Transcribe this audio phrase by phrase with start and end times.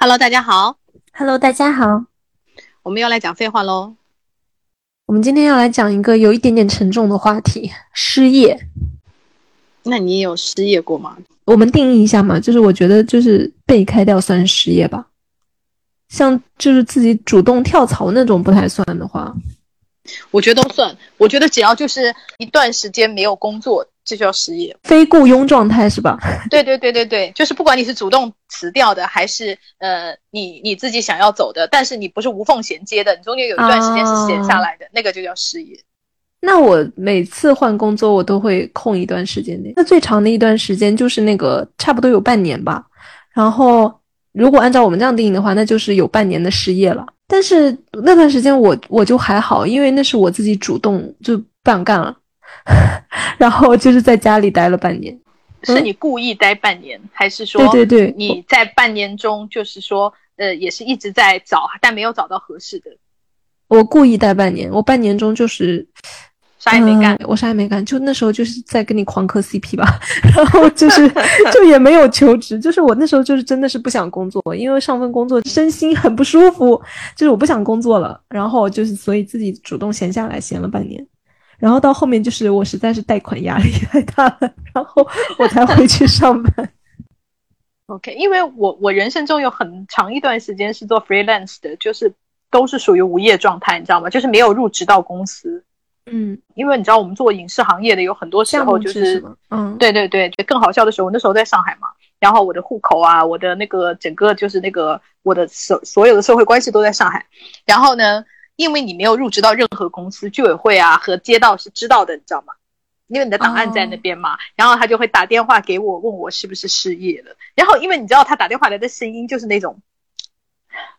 [0.00, 0.76] Hello，大家好。
[1.12, 2.04] Hello，大家好。
[2.84, 3.96] 我们又来讲废话喽。
[5.06, 8.56] 我们今天要来讲一个有一点点沉重的话题——失业。
[9.82, 11.18] 那你有失业过吗？
[11.46, 15.04] 我们定义一下嘛，就是我觉得就是被开掉算失业吧。
[16.10, 19.34] 像就是自己主动跳槽那种不太算的话，
[20.30, 20.96] 我觉得都算。
[21.16, 24.76] 我觉得只要就是一段时间没有工作，这就叫失业。
[24.84, 26.16] 非雇佣状态是吧？
[26.48, 35.78] 对对对对对，就是不管你是主动辞掉的，还是呃你你自己想要走的，但是你不是无缝衔接的，你中间有一段时间是闲下来的，那个就叫失业。
[36.40, 39.72] 那我每次换工作，我都会空一段时间的。
[39.74, 42.84] 那最长的一段时间就是那个差不多有半年吧。
[43.34, 43.92] 然后
[44.32, 47.04] 如果按照我们这样定义的话，那就是有半年的失业了。
[47.26, 52.16] 但是那段时间我我就还好，因为那是我自己主动就不想干了，
[53.36, 55.18] 然后就是在家里待了半年。
[55.64, 58.14] 是你故意待半年，还是说对对对。
[58.16, 62.90] 你在半年中就是说呃也是一直在找，但没有找到合适的？
[63.68, 65.86] 我故意待半年，我半年中就是
[66.58, 70.00] 啥也没干，嗯我啥也没干，就那时候就是在跟你狂磕 CP 吧，
[70.34, 71.06] 然后就是
[71.52, 76.80] 就也没有求职，就是我那时候就是真的是不想工作，因为上份工作身心很不舒服，
[77.14, 81.06] 就是我不想工作了，然后就是所以自己主动闲下来闲了半年，
[81.58, 85.06] 然后到后面就是我实在是贷款压力太大了，然后
[85.38, 86.70] 我才回去上班。
[87.86, 92.12] OK，因为我我人生中有很长一段时间是做 freelance 的，就是
[92.50, 94.08] 都是属于无业状态，你知道吗？
[94.10, 95.64] 就是没有入职到公司。
[96.10, 107.26] 嗯，因为你知道我们做影视行业的有很多时候就是，嗯，对对对，更好笑的时候，我那时候在上海嘛，然后我的户口啊，我的那个整个就是那个我的所所有的社会关系都在上海，
[107.66, 108.24] 然后呢，
[108.58, 112.54] 因为你没有入职到任何公司，居委会啊和街道是知道的，你知道吗？
[113.06, 117.36] 因为你的档案在那边嘛，然后他就会打电话给我，问我是不是失业了。
[117.54, 119.80] 然后因为你知道他打电话来的声音就是那种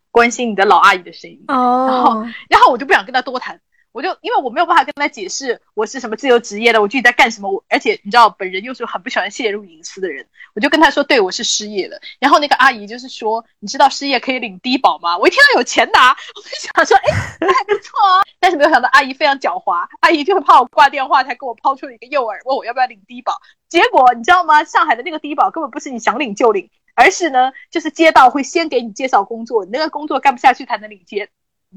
[0.09, 3.59] 关心你的老阿姨的声音，哦，然后我就不想跟他多谈，
[3.91, 11.99] 我就因为我没有办法跟他解释我是什么自由职业的，我具体在干什么，我而且你知道本人又是很不喜欢泄露隐私的人，我就跟他说，对我是失业了。
[12.19, 15.17] 然后那个阿姨就是说，你知道失业可以领低保吗？
[15.17, 18.21] 我一听到有钱拿，我就想说，哎，还不错啊。
[18.39, 23.39] 但是没有想到阿姨非常狡猾，阿姨就会怕我挂电话，才给我抛出了一个诱饵，问我要不要领低保。
[23.67, 24.63] 结果你知道吗？
[24.63, 31.29] 上海的那个低保根本不是你想领就领，而是呢，就是街道会先给你介绍工作，你那个工作干不下去才能领接。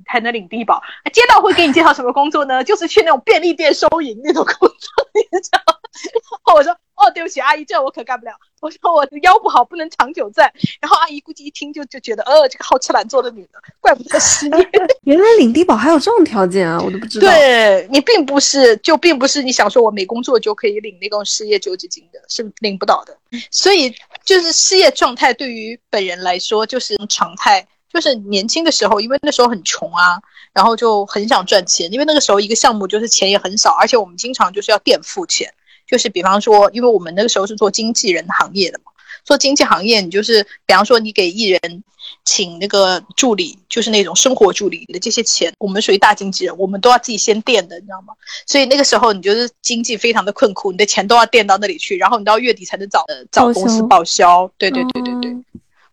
[0.06, 0.82] 才能领低保，
[1.12, 2.62] 街道会给你介绍什么工作呢？
[2.64, 5.75] 就是去那种便利店收银那种工作，你知道吗？
[6.03, 8.32] 然 后我说哦，对不起，阿姨，这我可干不了。
[8.60, 10.50] 我说我的腰不好，不能长久在。
[10.81, 14.70] 然后阿姨估计一听就就觉得，呃，这个好吃懒做的女的，怪不得失业。
[15.04, 17.28] 原来领低保还有这种条件啊，我都不知道。
[17.28, 23.16] 对你并不是，就并不是你想说我没工作就可以领那种失业救济金的，是领不到的。
[23.50, 23.94] 所以
[24.25, 27.66] 就是失业状态对于本人来说就是常态。
[27.92, 30.19] 就是年轻的时候，因为那时候很穷啊，
[30.53, 31.92] 然后就很想赚钱。
[31.92, 35.53] 因为那个时候一个项目就是钱也很少，而且我们经常就是要垫付钱。
[35.86, 38.92] 就是比方说，因为我们那个时候是做经纪人行业的嘛，
[39.25, 41.84] 做经纪行业，你就是比方说你给艺人
[42.25, 48.14] 请那个助理，就是那种生活助理的这些钱，我们属于大经纪人，我们都要自己先垫的，你知道吗？
[48.47, 54.50] 所以那个时候你就是经济非常的困苦，你的钱都要垫到那里去，然后你到月底才能找呃找公司报销。
[54.56, 55.31] 对对对对对。
[55.31, 55.44] 嗯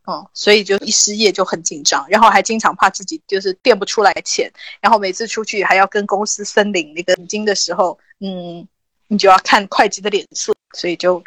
[0.10, 8.68] 嗯，所以就一失业就很紧张，然后还经常怕自己就是垫不出来钱，然后每次出去还要跟公司申领那个本金的时候，嗯，
[9.08, 11.24] 你就要看会计的脸色，所以就，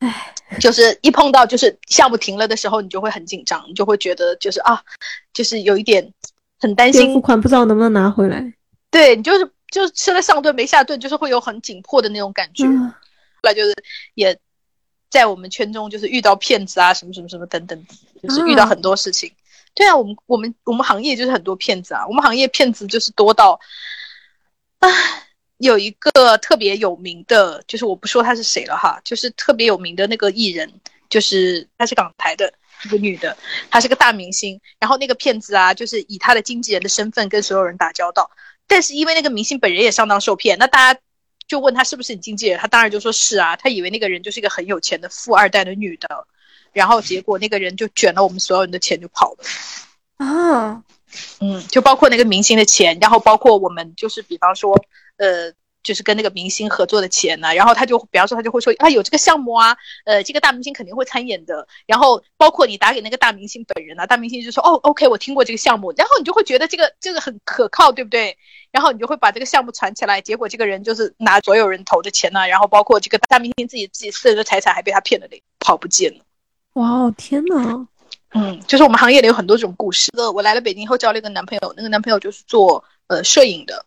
[0.00, 4.82] 唉，就是一碰到就是项目停了的时候，你就会很紧张，你就会觉得就是啊，
[5.32, 6.12] 就是有一点
[6.60, 8.52] 很担心付款不知道能不能拿回来。
[8.90, 12.64] 对你就是就是吃了上顿没下顿，就是会有很紧迫的那种感觉。
[12.64, 12.94] 嗯、后
[13.42, 13.74] 来就是
[14.14, 14.38] 也
[15.10, 17.86] 在我们圈中就是遇到骗子啊，什么什么什么等等。
[18.22, 19.30] 就是遇到很多事情，
[19.72, 23.60] 对啊，我们我们我们行业就是很多骗子啊，我们行业骗子就是多到，
[24.80, 24.88] 啊，
[25.58, 30.72] 有一个特别有名的，就是我不说他是谁了哈，就是特别有名的那个艺人，
[31.08, 32.52] 就是她是港台的
[32.84, 33.36] 一个女的，
[33.70, 38.28] 她是个大明星，然后那个骗子啊，就是以她的经纪人的身份跟所有人打交道，
[38.66, 41.00] 但是因为那个明星本人也上当受骗，那大家
[41.46, 46.26] 就问他是不是你经纪人，他当然就说是啊，他以为那个人就是一个很有钱的富二代的女的。
[46.72, 49.44] 然后结果那个人就卷了我们所有人的钱就跑了，
[50.18, 50.82] 啊，
[51.40, 54.78] 嗯，就包括那个明星的钱，然后包括我们就是比方说，
[55.16, 55.50] 呃，
[55.86, 68.36] 就是跟那个明星合作的钱呢、啊，然后他就比方说他就会说啊有这个项目啊，呃，这个大明星肯定会参演的，然后包括你打给那个大明星本人啊，大明星就说哦，OK，我听过这个项目，然后你就会觉得这个这个很可靠，对不对？
[68.72, 76.18] 然后你就会把这个项目传起来，结果这个人就是拿所有人投的钱呢、啊，然后包括这个大明星自己自己私人的财产还被他骗了嘞，跑不见了。
[76.74, 77.86] 哇哦，天哪！
[78.34, 80.10] 嗯，就是我们行业里有很多这种故事。
[80.10, 83.86] 个我来了北京以后交了一个男朋友，那个男朋友就是做呃摄影的，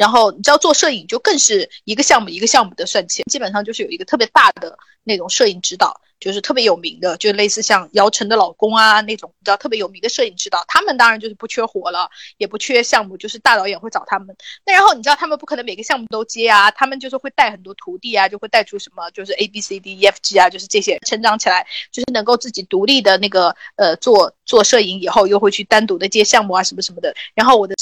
[0.00, 4.74] 然后你知道做摄影就更是一个项目一个项目的算钱，基本上就是有一个特别大的
[5.04, 6.00] 那种摄影指导。
[6.20, 14.36] 就是特别有名的，就类似像姚晨的老公啊那种，你知道特别有名的摄影指导，他们当然就是不缺活了，也不缺项目，就是大导演会找他们。
[14.66, 27.14] 那然后你知道他们不可能每个项目都接啊，他们就是会带很多徒弟啊，就会带出什么就是 A B C D E F G 啊，就是这些成长起来，就是能够自己独立的那个呃做做摄影以后，又会去单独的接项目啊什么什么的。
[27.34, 27.74] 然后我的。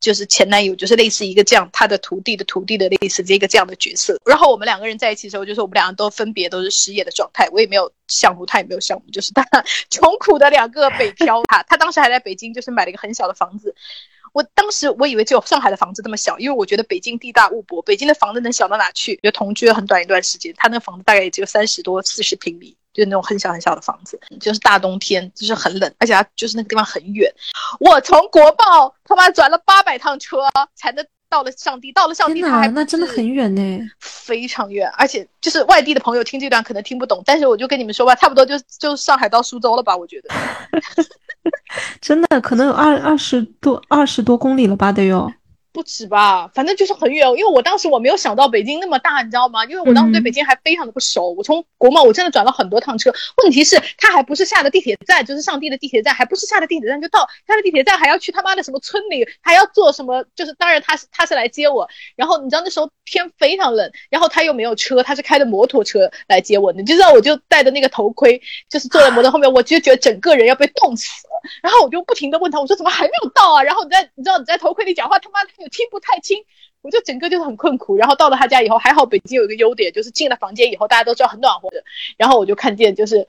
[0.00, 4.18] 就是前男友，就是类似一个这样，他的徒弟的徒弟的类似这个这样的角色。
[4.24, 9.44] 然后我们两个人在一起的时候，就是我们两个都分别都是失业的状态，我也没有项目，他也没有项目，就是他
[9.90, 11.42] 穷苦的两个北漂。
[11.48, 13.74] 他他当时还在北京，就是买了一个很小的房子。
[14.32, 19.18] 我当时我以为只有上海的房子这么小，因为我觉得北京地大物博，北京的房子能小到哪去？
[19.22, 22.76] 就同居了很短一段时间，他那房子大概也只有三十多、四十平米。
[22.92, 27.32] 就那种很小很小的房子，就是大冬天，就是很冷，而且它就是那个地方很远。
[27.80, 30.38] 我从国贸他妈转了八百趟车
[30.74, 34.90] 才能到了上地，到了上地他还那真的很远呢，非常远。
[34.96, 39.96] 而且就是外地的朋友听这段可能听不懂，但是我就跟你们说吧，差不多就就上海到苏州了吧？
[39.96, 40.30] 我觉得，
[42.00, 44.90] 真的可能有二二十多二十多公里了吧？
[44.90, 45.30] 得有。
[45.78, 47.24] 不止吧，反正就是很远。
[47.36, 49.64] 因为我当时我没有想到北京那么大，你知道吗？
[49.66, 51.30] 因为我当时对北京还非常的不熟。
[51.34, 53.14] 我从国贸我真的转了很多趟车，
[53.44, 60.24] 问题是他还不是下的地铁站，就是上地的地铁站，还不是下的地铁站就到，下了地铁站还要去他妈的什么村里，还要坐什么？
[60.34, 71.38] 就是当然他是他是来接我，然后你知道那时候天非常冷，然后他又没有车，他是开的摩托车来接我，你就知道我就戴着那个头盔，就是坐在摩托后面，我就觉得整个人要被冻死了。
[71.62, 73.62] 然后我就不停的问他，我说怎么还没有到啊？
[73.62, 76.44] 然后你在你知道你在头盔里讲话，他妈的又听不太清，
[76.82, 77.96] 我就整个就是很困苦。
[77.96, 81.82] 然后到了他家以后，还好北京有一个优点，就是进了房间以后，大家都知道很暖和的。
[82.16, 83.26] 然后我就看见就是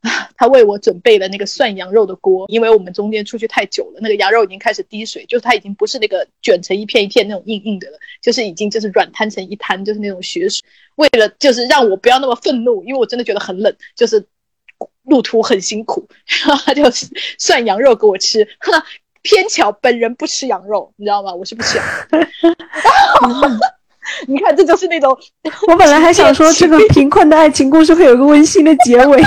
[0.00, 10.62] 啊， 他为我准备了那个涮羊肉的锅，因为我们中间出去太久了，那个羊肉已经开始滴水，就是它已经不是那个卷成一片一片那种硬硬的了，就是已经就是软摊成一滩，就是那种血水。
[10.96, 14.26] 为了就是让我不要那么愤怒，因为我真的觉得很冷，就是。
[15.04, 16.06] 路途很辛苦，
[16.44, 16.82] 然后他就
[17.38, 18.46] 涮羊肉给我吃。
[19.26, 21.34] 偏巧本人不吃羊肉，你知道吗？
[21.34, 21.80] 我是不吃。
[24.28, 25.18] 你看，这就是那种
[25.66, 29.20] 我本来还想说这个贫困的爱情故事会有个温馨的结尾，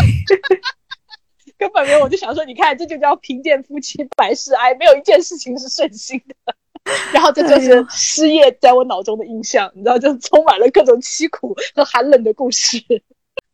[1.60, 2.00] 根本没有。
[2.00, 6.56] 我就想说，你看，这就叫贫贱夫妻百事哀，没有一件事情是顺心的。
[7.12, 12.82] 然后这就是失业在我脑中的印象，你知道，就充满了各种凄苦和寒冷的故事。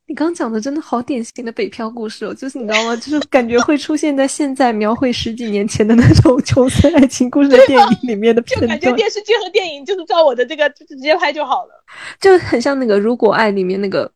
[0.07, 2.95] 你刚讲的真的好典型的北漂故事哦，就是你知道吗？
[2.97, 8.79] 就是感觉会出现在现在描绘十几年前的那种穷酸爱情故事的电影里面的片段。
[8.79, 11.83] 就感觉电视剧和电影就是照我的这个直接拍就好了，
[12.21, 14.11] 就很像那个《如果爱》里面那个，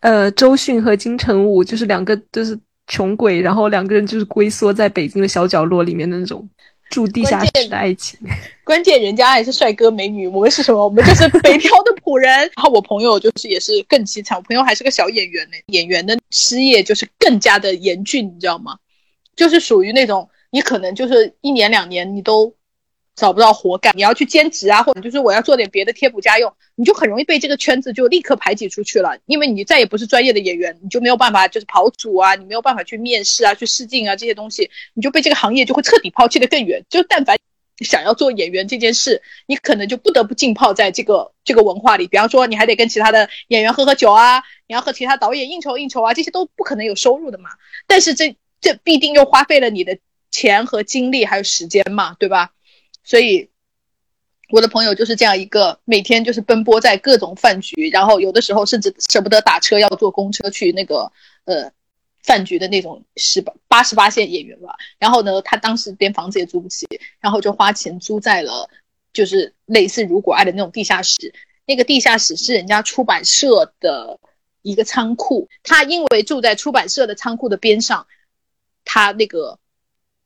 [0.00, 2.58] 呃，周迅和金城武，就是两个就是
[2.88, 6.48] 穷鬼，然后两个人就是龟缩在北京的小角落里面的那种。
[6.90, 8.18] 住地下室的爱情，
[8.64, 10.84] 关键人家还是帅哥美女，我们是什么？
[10.84, 12.30] 我们就是北漂的仆人。
[12.56, 18.76] 然后我朋友就是也是更凄惨，我朋友还是个小演员呢，演员的失业就是更加的严峻，你知道吗？
[19.36, 22.54] 就是属于那种你可能就是一年两年你都。
[23.18, 36.84] 找不到活干，你要去兼职啊，或者就是我要做点别的贴补家用，你就很容易被这个圈子就立刻排挤出去了，因为你再也不是专业的演员，你就没有办法就是跑组啊，你没有办法去面试啊，去试镜啊这些东西，你就被这个行业就会彻底抛弃的更远。
[36.88, 37.36] 就但凡
[37.84, 42.06] 想要做演员这件事，你可能就不得不浸泡在这个这个文化里。
[42.06, 47.50] 比方说，你还得跟其他的演员喝喝酒啊，你要和其他导演应酬应酬啊，这些都不可能有收入的嘛。
[47.88, 49.98] 但是这这必定又花费了你的
[50.30, 52.50] 钱和精力还有时间嘛，对吧？
[53.08, 53.48] 所以，
[54.50, 61.10] 我的朋友就是这样一个每天就是奔波在各种饭局，然后有的时候甚至舍不得打车，要坐公车去那个
[61.46, 61.72] 呃
[62.22, 64.76] 饭局的那种十八八十八线演员吧。
[64.98, 66.86] 然后呢，他当时连房子也租不起，
[67.18, 68.68] 然后就花钱租在了
[69.14, 71.32] 就是类似如果爱的那种地下室。
[71.64, 74.20] 那个地下室是人家出版社的
[74.60, 78.06] 一个仓库，他因为住在出版社的仓库的边上，
[78.84, 79.58] 他那个。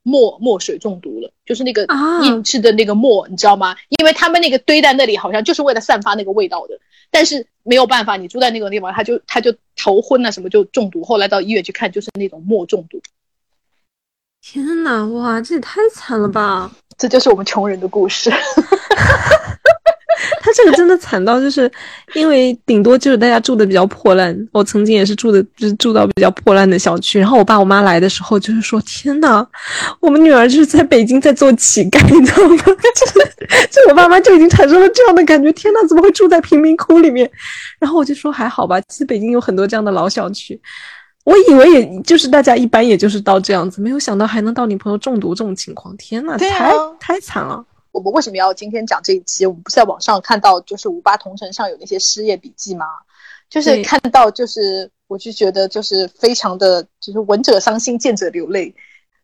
[0.02, 1.87] 墨墨水中毒了，就是那个
[2.23, 3.76] 印制的那个墨，你知道吗？
[3.88, 6.78] 因为他们那个堆在那里，好像就是为了散发那个味道的。
[7.11, 11.04] 但是没有办法，你住在那个地方，他就他就头昏啊，什么就中毒。
[11.04, 13.00] 后来到医院去看，就是那种墨中毒。
[14.40, 16.73] 天哪，哇，这也太惨了吧！
[16.99, 18.32] 这就是我们穷人的故事。
[20.52, 21.71] 他这个真的惨到，就是
[22.14, 24.37] 因为顶多就是大家住的比较破烂。
[24.52, 27.18] 我曾经也是住的，就是住到比较破烂的小区。
[27.18, 29.47] 然后我爸我妈来的时候，就是说：“天呐，
[30.00, 37.30] 我们女儿就是在北京在做乞丐，你知道吗？” 就就我爸妈就已经产生了这样的感觉：“天呐，怎么会住在贫民窟里面？”
[37.80, 40.61] 然后我就说：“还好吧，其实北京有很多这样的老小区。”
[41.25, 47.64] 我以为也就是大家一般也就是到这样子，没有想到还能到你朋友中毒这种情况，天呐，太太惨了。
[47.93, 49.47] 我们为什么要今天讲这一期？
[49.47, 52.87] 我们不是在网上看到就是五八同城上有那些失业笔记吗？
[53.49, 58.75] 就是看到就是我就觉得就是非常的就是闻者伤心，见者流泪。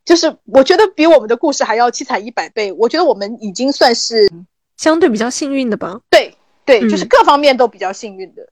[0.05, 2.73] 就是我觉得比我们的故事还要凄惨一百倍。
[2.73, 4.31] 我觉得我们已经算是
[4.77, 6.01] 相对比较幸运的吧。
[6.11, 6.35] 对
[6.65, 8.47] 对，就是各方面都比较幸运的。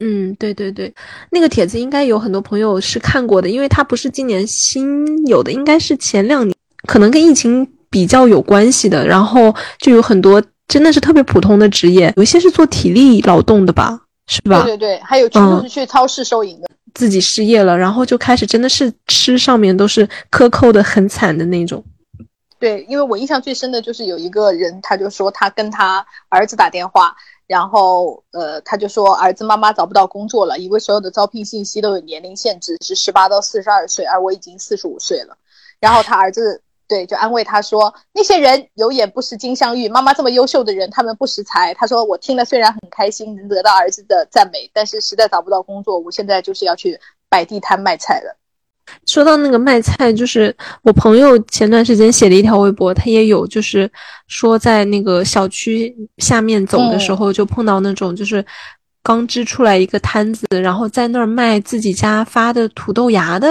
[0.00, 0.94] 嗯，对对对，
[1.30, 6.54] 那个帖子应该有很多朋友是看过的，因为它不是今年新有的，应该是前两年，
[6.86, 9.06] 可能跟疫情比较有关系的。
[9.06, 14.64] 然后就有很多真的是特别普通的职业，有一些是做体力劳动的吧，是吧？
[14.64, 21.84] 对对对，还有就是去超市收银的，自己失业了，然后就开始真的是吃上面都是克扣的很惨的那种。
[22.58, 27.14] 对，因为我印象最深的就是有一个人，他就说他跟他儿子打电话。
[27.46, 35.36] 然后，呃，他就说儿子妈妈找不到工作了，因为所有的招聘信息都有年龄限制，是十八到四十二岁，而我已经四十五岁了。
[35.78, 36.62] 然后他儿子
[36.94, 41.74] 对就安慰他说，那些人有眼不识金镶玉，妈妈这么优秀的人，他们不识才。
[41.74, 46.96] 他说我听了虽然很开心，能得到儿子的赞美，但是实在找不到工作，我现在就是要去
[47.28, 48.36] 摆地摊卖菜了。
[49.06, 53.90] 说到那个卖菜，就是我朋友前段时间写了一条微博，他也有就是
[54.28, 58.44] 说在那个小区下面走的时候，就碰到那种就是
[59.02, 63.48] 刚支出来一个摊子，然后在那儿卖自己家发的土豆芽的，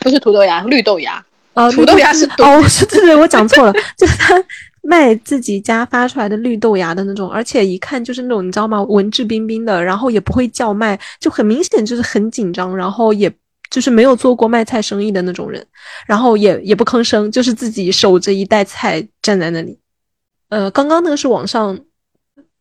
[0.00, 1.24] 不是土豆芽，绿豆芽
[1.64, 4.34] 啊，土豆芽是 哦，是对对，我讲错了，就是他
[4.82, 13.32] 卖自己家发出来的绿豆芽的那种，而且一看就是那种你知道吗，文质彬彬的，然后也不会叫卖，就很明显就是很紧张，然后也。
[13.70, 15.64] 就是没有做过卖菜生意的那种人，
[16.04, 19.78] 然后也也不吭声，就是自己守着一袋菜站在那里。
[20.48, 21.78] 呃，刚刚那个是网上，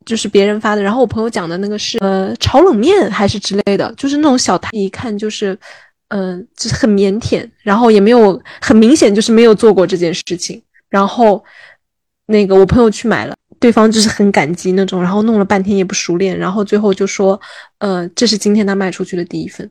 [0.06, 5.58] 就是别人发的，然后我朋友讲的那个是呃炒冷面还是之类的，就是那种小摊，一看就是，
[6.10, 10.62] 嗯，就是很腼腆，然后也没有很明显就是没有做过这件事情。
[10.90, 11.44] 然后
[12.26, 17.40] 那个我朋友去买了，对方就是很感激那种，然后弄了半天也不熟练，然后最后就说，
[17.78, 19.70] 呃，这是今天他卖出去的第一份。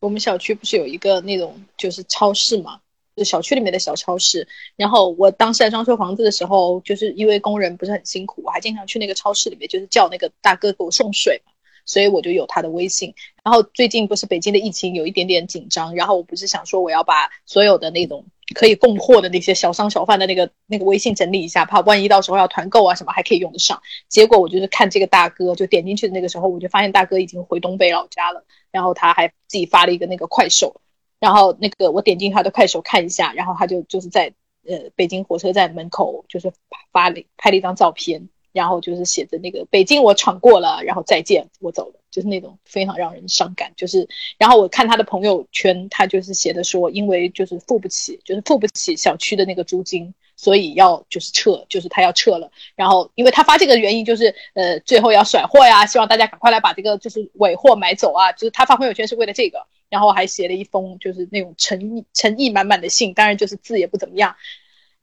[0.00, 2.78] 我们小区不是有一个那种就是超市嘛，
[3.16, 4.46] 就小区里面的小超市。
[4.76, 11.52] 然后我当时在装修房子的时候，就是因为工人不是很辛苦，我还经常去那个超市里面，就是叫那个大哥给我送水嘛，
[11.84, 13.14] 所以我就有他的微信。
[13.42, 18.24] 然后最近不是北京的疫情有一点点紧张，然后我不是想说我要把所有的那种
[18.54, 23.82] 可以供货的那些小商小贩的那个那个微信整理一下，怕万一到时候要团购啊什么还可以用得上。
[24.08, 28.44] 结果我就是看这个大哥，就点进去的那个时候，我就发现大哥已经回东北老家了。
[28.70, 30.80] 然后他还自己发了一个那个快手，
[31.20, 34.32] 然后那个我点进他的快手看一下，然后他就就是在
[34.66, 36.50] 呃北京火车站门口就是
[36.90, 43.70] 发了拍了一张照片，然后就是写着那个北京我闯过了，然后再见我走了，就是那种非常让人伤感。
[43.76, 44.08] 就是
[44.38, 50.14] 然后我看他的朋友圈，他就是写的说，因为就是付不起，就是付不起小区的那个租金。
[50.36, 52.50] 所以要就是撤，就是他要撤了。
[52.74, 58.32] 然后，因为他发这个原因就是，呃，最后要甩货呀，希望大家赶快来把这个就是尾货买走啊。
[58.32, 64.34] 就是他发朋友圈是为了这个，然后还写了一封就是那种诚意诚意满满的信，当然就是字也不怎么样，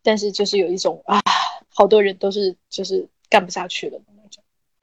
[0.04, 1.22] 但是就是有一种啊，
[1.70, 4.00] 好多人都是就是干不下去了。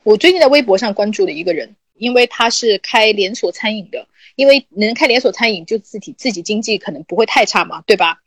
[0.03, 8.23] 我最近在微博上关注了一个人，因为他是开连锁餐饮的，因为能开连锁餐饮就自己自己经济可能不会太差嘛，对吧？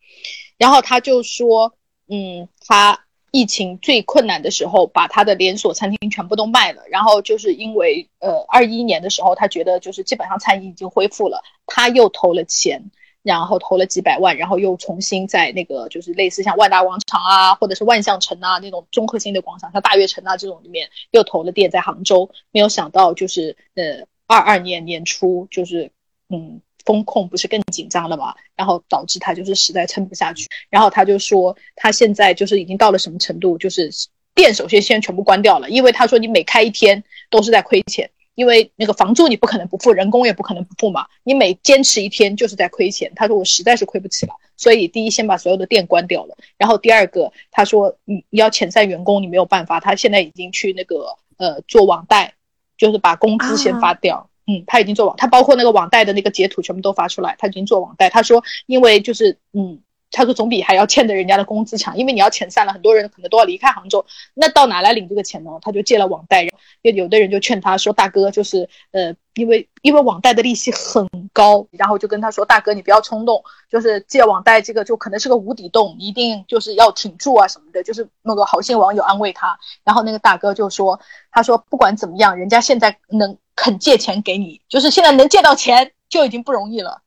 [0.58, 1.74] 然后他就说。
[2.14, 6.82] 嗯，他疫情最困难的时候，把他的连锁餐厅全部都卖了。
[6.90, 12.92] 然后就是因为，呃，二一年的时候，他觉得就是基本上餐饮已经恢复了，他又投了钱，
[13.24, 22.30] 然后投了几百万，然后又重新在那个就是类似像万达广场啊，或者是万象城啊那种综合性的广场，像大悦城啊这种里面又投了店在杭州。
[22.52, 25.92] 没有想到就是呃，二二年年初就是
[26.30, 26.62] 嗯。
[26.84, 28.34] 风控不是更紧张了嘛？
[28.56, 33.92] 然后导致他就是实在撑不下去，然后他就说他现在就是已经到了什么程度，就是
[34.34, 43.12] 店首先先全部关掉了，因为他说你每开一天都是在亏钱，因为那个房租你不可能不付，人工也不可能不付嘛，你每坚持一天就是在亏钱。
[43.16, 52.34] 他说我实在是亏不起了，所以第一先把所有的店关掉了，然后第二个他说你你要遣散员工你没有办法，他现在已经去那个呃做网贷，
[52.78, 54.28] 就是把工资先发掉。
[54.48, 58.10] 嗯，他已经做网，他包括那个网贷的那个截图全部都发出来，他已经做网贷。
[58.10, 59.80] 他说，因为就是嗯，
[60.12, 65.52] 他说总比还要欠着人家的工资强，因为你要遣散了，很多人可能都要离开杭州，那到哪来领这个钱呢？
[65.62, 66.44] 他就借了网贷，
[66.82, 69.16] 有有的人就劝他说，大哥就是呃。
[69.36, 81.00] 因为因为网贷的利息很高，然后就跟他说：“大哥，你不要冲动，就是借网贷这个就可能是个无底洞，一定就是要挺住啊什么的。”就是那个好心网友安慰他，然后那个大哥就说
[81.32, 87.02] ：“他说不管怎么样，人家现在能肯借钱给你，就是现在能借到钱就已经不容易了。”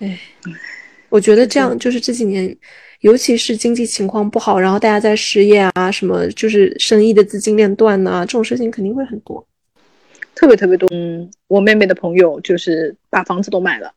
[0.00, 0.18] 哎，
[1.12, 2.56] 我觉得这样就是这几年，
[3.00, 9.46] 尤其是经济情况不好，然后大家在失业啊，什么就是生意的资金链断呐，这种事情肯定会很多，
[10.34, 10.88] 特别特别多。
[10.90, 13.92] 嗯，我妹妹的朋友就是把房子都卖了，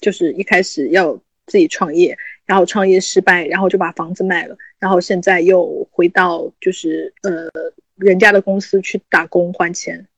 [0.00, 1.14] 就是一开始要
[1.46, 2.16] 自己创业，
[2.46, 7.46] 然后创业失败，然后就把房子卖了，然后现在又回到就是呃
[7.96, 10.08] 人家的公司去打工还钱，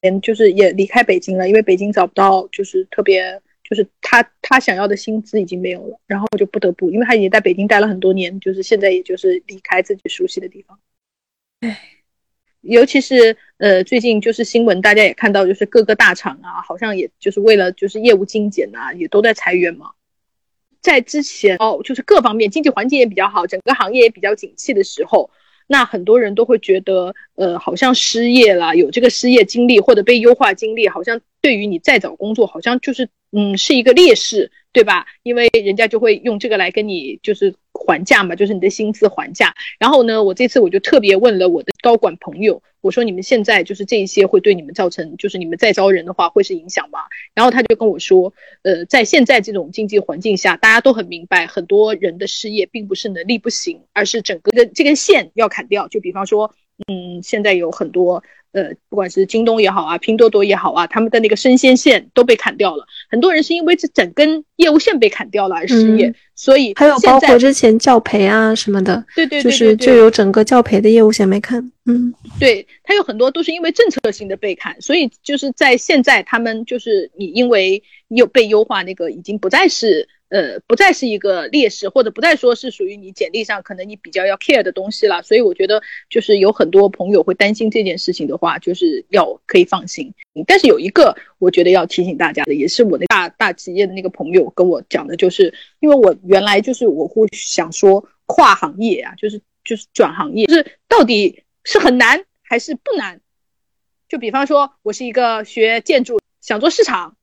[0.00, 3.38] 连就是也离开北京了，因为北京找不到就是特别。
[3.64, 10.78] 就是他他想要的薪资已经没有了，然后就不得不，因为他已经在北京待了很多年，就是现在也就是离开自己熟悉的地方。
[11.60, 11.80] 唉，
[12.60, 19.92] 尤其是呃最近就是新闻，大家也看到，就是各个大厂啊，好像也就是为了就是业务精简啊，也都在裁员嘛。
[20.80, 25.30] 在之前哦，就是各方面经济环境也比较好，整个行业也比较景气的时候。
[25.66, 35.06] 那很多人都会觉得，呃，好像失业啦，有这个失业经历或者被优化经历，好像对于你再找工作，好像就是，嗯，是一个劣势，对吧？
[35.24, 39.52] 因为人家就会用这个来跟你就是还价嘛，就是你的薪资还价。
[39.80, 42.62] 然后呢，我这次我就特别问了我的高管朋友。
[42.80, 47.00] 我说你们现在就是这一些会对你们造成，就是你们再招人的话会是影响吗？
[47.34, 55.88] 然后他就跟我说，呃，在现在这种经济环境下，大家都很明白，很多人的失业并不是能力不行，而是整个的这根线要砍掉。
[55.88, 56.54] 就比方说，
[56.86, 58.22] 嗯，现在有很多。
[58.54, 62.86] 呃，不管是京东也好啊，拼多多也好啊，他们的那个生鲜线都被砍掉了。
[63.10, 71.72] 很多人是因为这整根业务线被砍掉了而失业，所以还有包括之前教培啊什么的，对对对，就是就有整个教培的业务线没砍。
[71.86, 80.08] 嗯，对，它有很多都是因为政策性的被砍，所以就是在现在他们就是你因为又被优化那个已经不再是。
[80.30, 85.22] 呃，不再是一个劣势，或者不再说是属于你简历上可能你比较要 care 的东西了。
[85.22, 90.12] 所以我觉得，就是有很多朋友会担心这件事情的话，就是要可以放心。
[90.46, 103.20] 但是有一个我觉得要提醒大家的，也是我的大大企业的那个朋友跟我讲的，就是因为我原来就是我会想说跨行业啊，就是就是转行业，就是到底是很难还是不难？
[104.08, 107.16] 就比方说，我是一个学建筑，想做市场。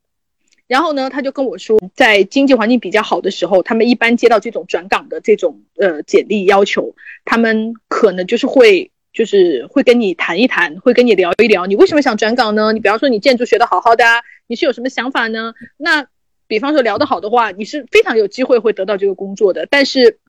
[0.72, 12.72] 然后呢，他就跟我说，在经济环境比较好的时候，他们一般接到这种转岗的这种呃简历要求，他们可能就是会就是会跟你谈一谈，会跟你聊一聊，你为什么想转岗呢？
[12.72, 14.06] 你比方说你建筑学的好好的，
[14.48, 15.54] 你是有什么想法呢？
[15.76, 16.08] 那
[16.48, 19.68] 比方说聊得好的话，你是非常有机会会得到这个工作的。
[19.70, 20.20] 但是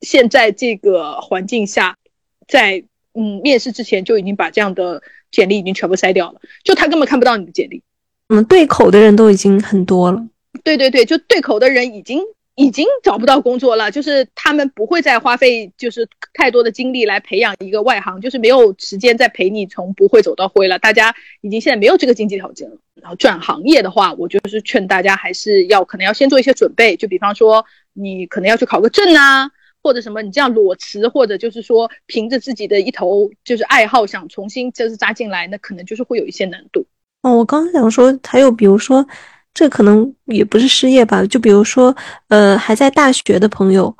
[0.00, 1.98] 现在这个环境下，
[2.46, 7.82] 在嗯面试之前就已经把这样的简历已经全部筛掉了，就他根本看不到你的简历。
[8.28, 10.26] 嗯，对口的人都已经很多了。
[10.62, 12.20] 对对对，就对口的人已经
[12.56, 20.78] 已经找不到工作了，就是他们不会再花费就是太多的精力来培养一个外行，就是没有时间再陪你从不会走到会了。
[20.78, 22.76] 大家已经现在没有这个经济条件了。
[23.00, 29.48] 然后转行业的话，我就是劝大家还是要可能要先做一些准备，就比方说你可能要去考个证啊，
[29.82, 36.84] 或者什么，你这样裸辞，或者就是说凭着自己的一头就是爱好想重新就是扎进来，那可能就是会有一些难度。
[37.22, 39.04] 哦，我刚刚想说，还有比如说，
[39.52, 41.24] 这可能也不是失业吧？
[41.26, 41.94] 就比如说，
[42.28, 43.94] 呃，还在大学的朋友，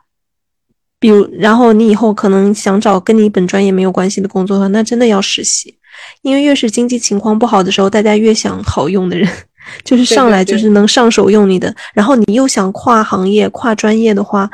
[1.01, 5.77] 比如，然后你以后可能想找跟你本专业没有关系的工作的话，那真的要实习，
[6.23, 9.29] 因为越是经济情况不好的时候，大家越想好用的人，
[9.85, 11.75] 就是上来就是能上手用你的。
[11.95, 14.49] 然后你又想跨行业、跨专业的话，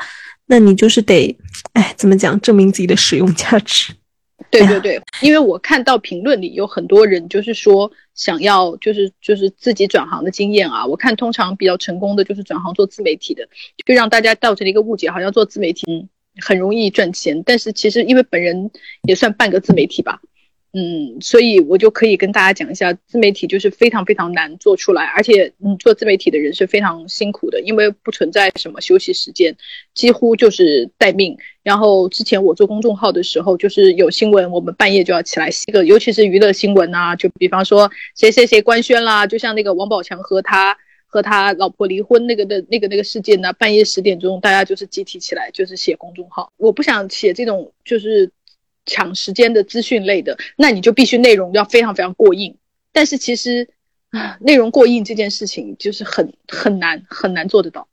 [0.47, 1.37] 那你就是得，
[1.73, 3.93] 哎，怎么讲，证明自己的使用价值。
[4.51, 13.47] 对对对，因为我看到评论里有很多人就是说想要就是就是自己转行的经验啊，我看通常比较成功的就是转行做自媒体的，
[13.85, 16.07] 就让大家造成了一个误解，好像做自媒体
[16.41, 18.71] 很容易赚钱，但是其实因为本人
[19.03, 20.21] 也算半个自媒体吧。
[20.77, 29.55] 嗯，所以我就可以跟大家讲一下，自媒体就是非常非常难做出来，而且嗯，做自媒体的人是非常辛苦的，因为不存在什么休息时间，
[29.93, 31.37] 几乎就是待命。
[31.63, 40.75] 然后之前我做公众号的时候，就是有新闻，我们半夜就要起来写个，尤其是娱乐新闻啊，就比方说谁谁谁官宣啦，就像那个王宝强和他
[41.07, 46.51] 和他老婆离婚那个的那个那个事件呢，半夜十点钟大家就是集体起来就是写公众号。
[46.57, 48.29] 我不想写这种就是。
[48.85, 52.55] 抢时间的资讯类的，那你就必须内容要非常非常过硬。
[52.91, 53.67] 但是其实
[54.11, 57.87] 啊，内容过硬这件事情就是很很难很难做得到。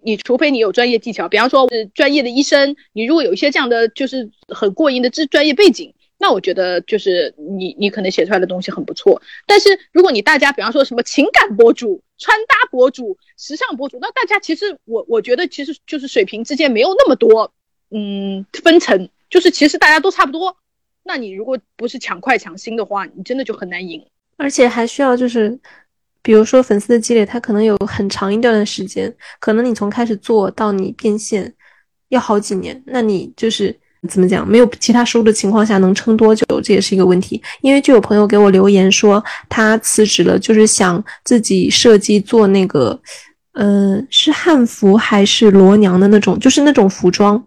[0.00, 9.20] 你除非你有专业技巧，比方说是专业的医生，你如果有一些这样的就是很过硬的专专业背景，那我觉得就是你你可能写出来的东西很不错。
[9.46, 17.52] 但是如果你大家比方说什么情感博主、穿搭博主、时尚博主，那大家其实我我觉得其实就是水平之间没有那么多
[17.90, 19.08] 嗯分层。
[19.28, 20.56] 就是其实大家都差不多，
[21.04, 24.04] 那你如果不是抢快抢新的话，你真的就很难赢，
[24.36, 25.58] 而且还需要就是
[26.22, 31.52] 比如说粉丝的积累，它可能有很长一段的时间，可能你从开始做到你变现
[32.08, 33.76] 要好几年，那你就是
[34.08, 37.42] 怎么讲，没有其他收入的情况下能撑多久，这也是一个问题。
[37.62, 43.00] 因为就有朋友给我留言说，他辞职了，就是想自己设计做那个，
[43.52, 47.44] 嗯，是汉服还是罗娘的那种，就是那种服装，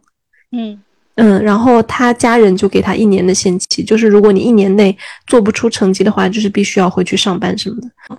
[0.52, 0.82] 嗯。
[1.20, 8.18] 嗯，然后他家人就给他一年的限期，就是如果你一年内做不出成绩的话，就是必须要回去上班什么的。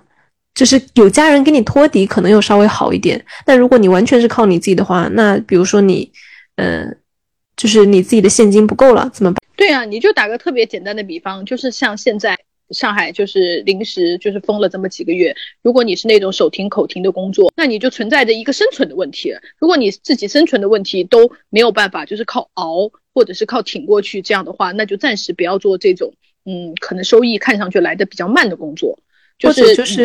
[0.53, 3.23] 就是有家人给你托底，可能又稍微好一点。
[3.45, 6.11] 但如果你完全是靠你自己的话，那比如说你，
[6.57, 6.85] 呃，
[7.55, 9.41] 就是你自己的现金不够了，怎么办？
[9.55, 12.37] 对啊，你就打个特别简单的比方，就是像现在。
[12.73, 19.33] 上海就是临时就是封了这么几个月，如果你是那种手停口停的工作，那你就存在着一个生存的问题。
[19.57, 26.13] 如果你自己生存的问题都没有办法，就是靠熬或者是靠挺过去这样的话，那就暂时不要做这种，
[26.45, 28.97] 嗯，可能收益看上去来的比较慢的工作，
[29.37, 30.03] 就是就是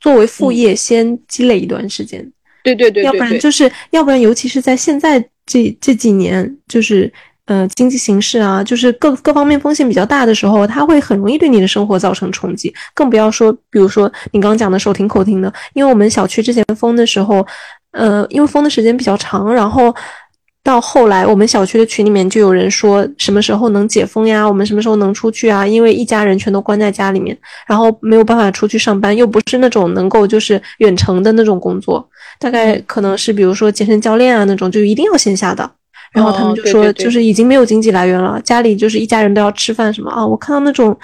[0.00, 2.32] 作为副业先积累一段时间。
[2.62, 7.12] 对对对，要不然就是要不然，尤其是在现在这这几年，就是。
[7.46, 12.74] 呃，经济形势啊，就是各各方面风险比较大的时候，它会很容易对你的生活造成冲击。
[12.92, 17.46] 更不要说，比如说你刚刚讲的手停口停的，因为我们小区之前封的时候，
[17.92, 19.94] 呃，因为封的时间比较长，然后
[20.64, 24.44] 到后来我们小区的群里面就有人说什么时候能解封呀？
[24.44, 25.64] 我们什么时候能出去啊？
[25.64, 32.04] 因为一家人全都关在家里面，然后没有办法出去上班，又不是那种能够就是远程的那种工作，
[32.40, 35.70] 大概可能是比如说健身教练啊那种，就一定要线下的。
[36.12, 40.26] 然后他们就说，就是已经没有经济来源了，家里就是一家人都要吃饭什么啊。
[40.26, 40.96] 我看到那种，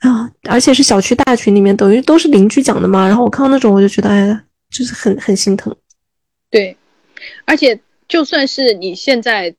[0.00, 3.06] 啊，而且是小区大群里面，等于都是邻居讲的嘛。
[3.06, 4.40] 然后我看到那种，我就觉得，哎，
[4.70, 5.74] 就是很很心疼。
[6.50, 6.76] 对，
[7.44, 9.54] 而且就算是你现在，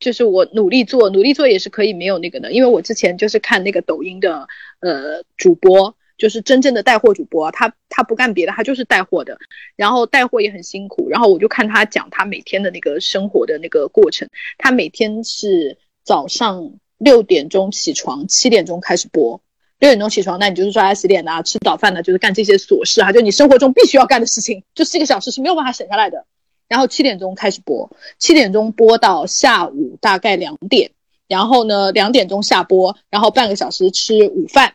[0.00, 4.48] 就是我努力做，努力做也是可以没有那个的，因为我之前就是看那个抖音的
[4.80, 5.94] 呃主播。
[6.16, 9.36] 就是真正的带货主播，他他不干别的，他就是带货的。
[9.76, 11.08] 然后带货也很辛苦。
[11.08, 14.28] 然后我就看他讲他每天的那个生活的那个过程。
[14.58, 19.40] 他每天是早上六点钟起床，七点钟开始播。
[19.80, 26.24] 六点钟起床，那你就是刷牙洗脸呐，吃早饭呢，就是干这些琐事哈，就你生活中必须要干的事情，就四个小时是没有办法省下来的。
[26.68, 30.92] 然后七点钟开始播，七点钟播到下午大概两点，
[31.28, 34.74] 然后呢两点钟下播，然后半个小时吃午饭。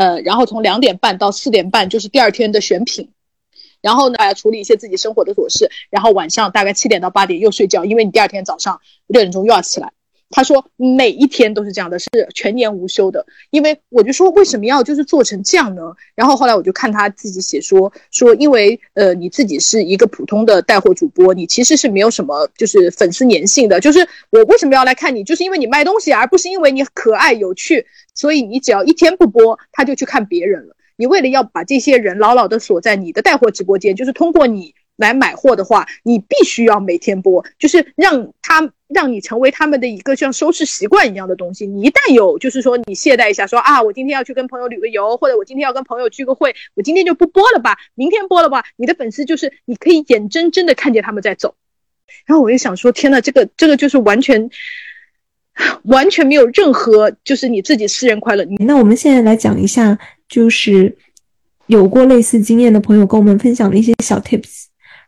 [0.00, 3.10] 呃，然后从两点半到四点半就是第二天的选品，
[3.82, 9.92] 然后呢处理一些自己生活的琐事，然后晚上大概七点到八点又睡觉，因为你第二天早上六点钟又要起来。
[10.32, 13.26] 他说每一天都是这样的，是全年无休的。
[13.50, 15.82] 因为我就说为什么要就是做成这样呢？
[16.14, 23.80] 然后后来我就看他自己写说说，因为呃你自己是一个普通的带货主播，你其实是没有什么就是粉丝粘性的。
[23.80, 27.84] 就是我为什么要来看你，就是因为你卖东西，而不是因为你可爱有趣。
[28.14, 30.76] 所以你只要一天不播，他就去看别人了。
[30.96, 34.74] 你为了要把这些人牢牢的锁在你的带货直播间，就是通过你。
[34.96, 41.66] 来买货的话，你必须要每天播，就是让他让你成为他们的一个像收视习惯一样的东西。
[41.66, 48.62] 你一旦有，就是说你懈怠一下，说啊，我今天要去跟朋友旅个游，或者我今天要跟朋友聚个会，我今天就不播了吧，明天播了吧。
[48.76, 51.54] 你的粉丝就是你可以眼睁睁的看见他们在走。
[52.26, 54.50] 然后我就想说，天呐，这个这个就是完全
[55.84, 58.44] 完全没有任何就是你自己私人快乐。
[58.58, 60.96] 那我们现在来讲一下，就是
[61.66, 64.64] 有过类似经验的朋友跟我们分享的一些小 tips。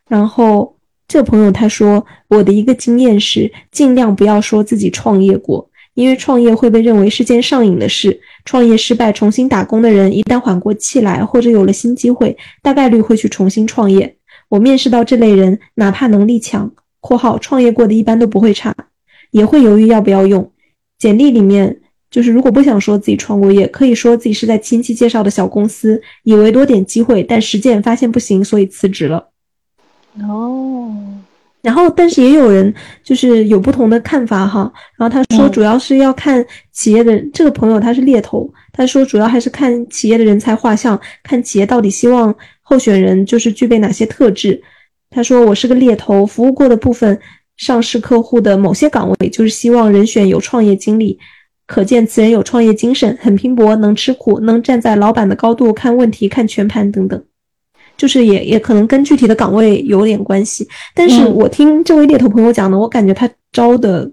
[0.07, 8.19] 然后这朋友他说，我的一个经验是，尽量不要说自己创业过，因为创业会被认为是件上瘾的事。
[8.45, 14.15] 创业失败重新打工的人，一旦缓过气来或者有了新机会，大概率会去重新创业。
[14.49, 18.75] 我面试到这类人，哪怕能力强（括号创业过的一般都不会差），
[19.33, 20.49] 也会犹豫要不要用。
[20.97, 29.31] 简历里面就是如果不想说自己创过业，可以说自己是在亲戚介绍的小公司，以为多点机会，但实践发现不行，所以辞职了。
[30.21, 30.95] 哦，
[31.63, 32.71] 然后，但是也有人
[33.03, 34.71] 就是有不同的看法哈。
[34.97, 44.61] 然后他说，主要是要看企业的这个朋友他是猎头，他说主要还是看企业的人才画像，看企业到底希望候选人就是具备哪些特质。
[45.09, 47.19] 他说我是个猎头，服务过的部分
[47.57, 51.17] 上市客户的某些岗位，就是希望人选有创业经历，
[51.67, 57.23] 可见此人有创业精神，很拼搏，能吃苦，能站在老板的高度看问题、看全盘等等。
[57.95, 64.11] 就是也也可能跟具体的岗位有点关系，但是我听这位猎头朋友讲的，我感觉他招的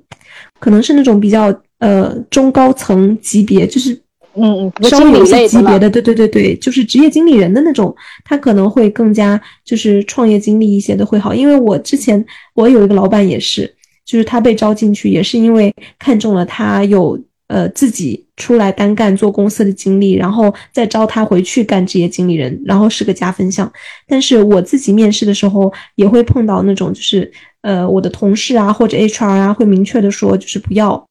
[0.59, 1.47] 可能是那种比较
[1.79, 3.99] 呃中高层级别，就是
[4.35, 11.35] 嗯嗯稍微有些级别的，对对对对，就是职业经理人的那种，他可能会更加就是创业经历一些的会好。
[11.35, 23.71] 因为我之前我有一个老板也是，就是他被招进去也是因为看中了他有呃自己出来单干做公司的经历，然后再招他回去干职业经理人，然后是个加分项。
[24.07, 27.31] 但是我自己面试的时候也会碰到那种，就是
[27.63, 31.09] 呃我的同事啊或者 HR 啊会明确的说，就是不要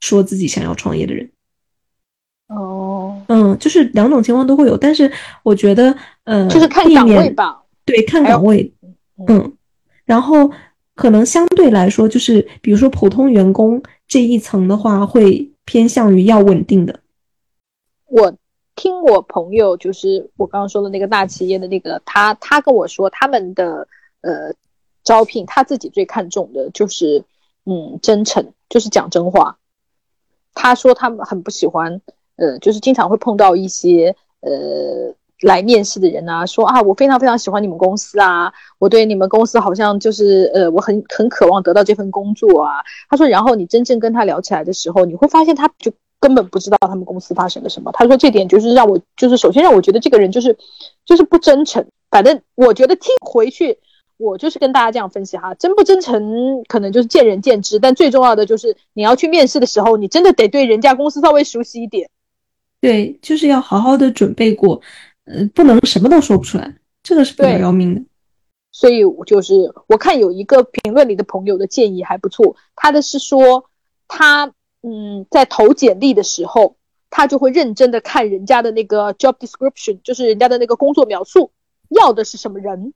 [0.00, 1.28] 说自己想要创业的人。
[3.28, 5.10] 哦，嗯，就是两种情况都会有，但是
[5.42, 8.74] 我觉得呃就是看岗位吧，对，看岗位，
[9.28, 9.56] 嗯，
[10.04, 10.50] 然后。
[10.98, 16.98] 可能相对来说，就是比如说普通员工这一层的话，会偏向于要稳定的。
[18.06, 18.34] 我
[18.74, 23.86] 听我朋友，就是我刚刚说的那个大企业的那个，他他跟我说，他们的
[24.22, 24.52] 呃
[25.04, 27.22] 招聘，他自己最看重的就是
[27.64, 29.56] 嗯真诚，就是讲真话。
[30.52, 32.00] 他说他们很不喜欢，
[32.38, 35.14] 呃，就是经常会碰到一些呃。
[35.42, 42.82] 来面试的人啊，说啊，我非常非常喜欢你们公司啊，我对你们公司好像就是呃，我很很渴望得到这份工作啊。
[43.08, 47.92] 他说，然后你真正跟他聊起来的时候，你会发现他就根本不知道他们公司发生了什么。
[47.92, 50.58] 他说这点就是让我就是首先让我觉得这个人就是
[51.06, 51.86] 就是不真诚。
[52.10, 53.78] 反正我觉得听回去，
[54.16, 62.10] 我就是跟大家这样分析哈，真不真诚可能就是见仁见智，但最重要的就是你要去面试的时候，你真的得对人家公司稍微熟悉一点。
[62.80, 64.80] 对，就是要好好的准备过。
[65.24, 68.02] 呃，不能什么都说不出来，这个是比较要命的。
[68.72, 73.68] 所以，我就是我看有一个评论里的朋友的建议还不错，他的是说，
[74.06, 76.76] 他嗯，在投简历的时候，
[77.10, 81.50] 他就会认真的看人家的那个 job description，就是人家的那个工作描述，
[81.88, 82.94] 要的是什么人，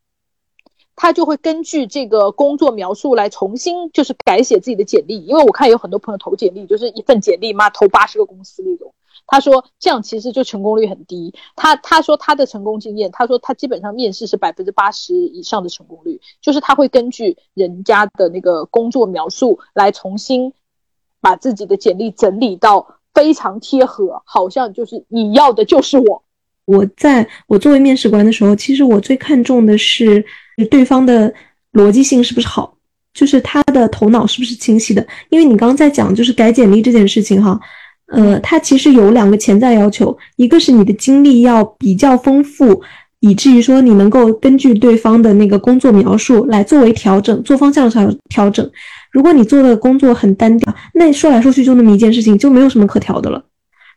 [0.94, 5.24] 他就会根据这个工作描述来重新就是改写自己的简历。
[5.26, 8.94] 因为我看有很多朋友投简历，就是一份简历嘛，投八十个公司那种。
[9.26, 11.32] 他说这样其实就成功率很低。
[11.56, 20.52] 他他说他的成功经验，他说他基本上面试是百分之八十以上的成功率，就是他会根据人家的那个工作描述来重新
[21.20, 26.22] 把自己的简历整理到非常贴合，好像就是你要的就是我。
[26.64, 30.24] 我在我作为面试官的时候，其实我最看重的是
[30.70, 31.32] 对方的
[31.72, 32.76] 逻辑性是不是好，
[33.14, 35.06] 就是他的头脑是不是清晰的。
[35.30, 37.58] 因为你刚刚在讲就是改简历这件事情哈。
[38.12, 42.82] 呃，它其实有两个潜在要求，一个是你的经历要比较丰富，
[43.20, 48.70] 以至于说你能够根据对方的那个工作描述来作为调整，做方向上调整。
[49.10, 53.42] 如果你做的工作很单调，那说来说去就那么一件事情，就没有什么可调的了。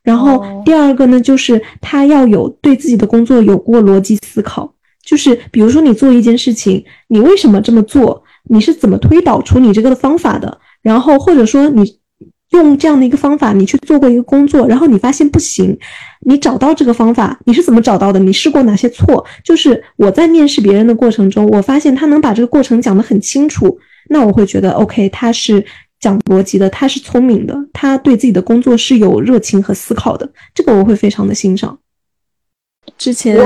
[0.02, 4.74] 然后第二个呢，就是他要有对自己的工作有过逻辑思考，
[5.04, 8.24] 就是比如说你做一件事情，你为什么这么做？
[8.50, 10.58] 你是怎么推导出你这个的方法的？
[10.82, 11.84] 然后或者说你。
[12.56, 15.78] 用这样的一个方法，你去做过一个工作，然后你发现不行，
[16.22, 18.20] 你找到这个方法，你是怎么找到的？
[18.20, 19.26] 你试过哪些错？
[19.44, 23.78] 就是我在面试别人的过程中，我发现他能把这个过程讲得很清楚，
[24.10, 25.64] 那我会觉得 OK，他是
[26.00, 31.78] 讲逻辑的，他是聪明的，他对自己的工作是有热情和思考的，这个我会非常的欣赏。
[32.98, 33.38] 之前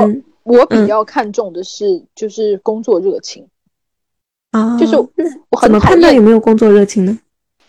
[0.44, 3.46] 我我比较看重的是就是工作热情
[4.52, 4.92] 啊，就是
[5.62, 7.18] 怎么判断有没有工作热情呢？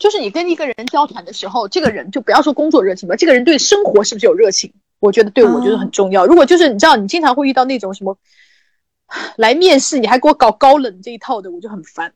[0.01, 4.73] 就是你跟一个人交谈的时候，这个人就不要说工作热情吧，这个人对生活是不是有热情？
[4.99, 6.27] 我觉得对我觉得很重要。
[6.27, 8.19] 如果就是你知道，你经常会遇到那种什么
[9.37, 12.13] 来面试你还给我搞高冷这一套的，我就很烦。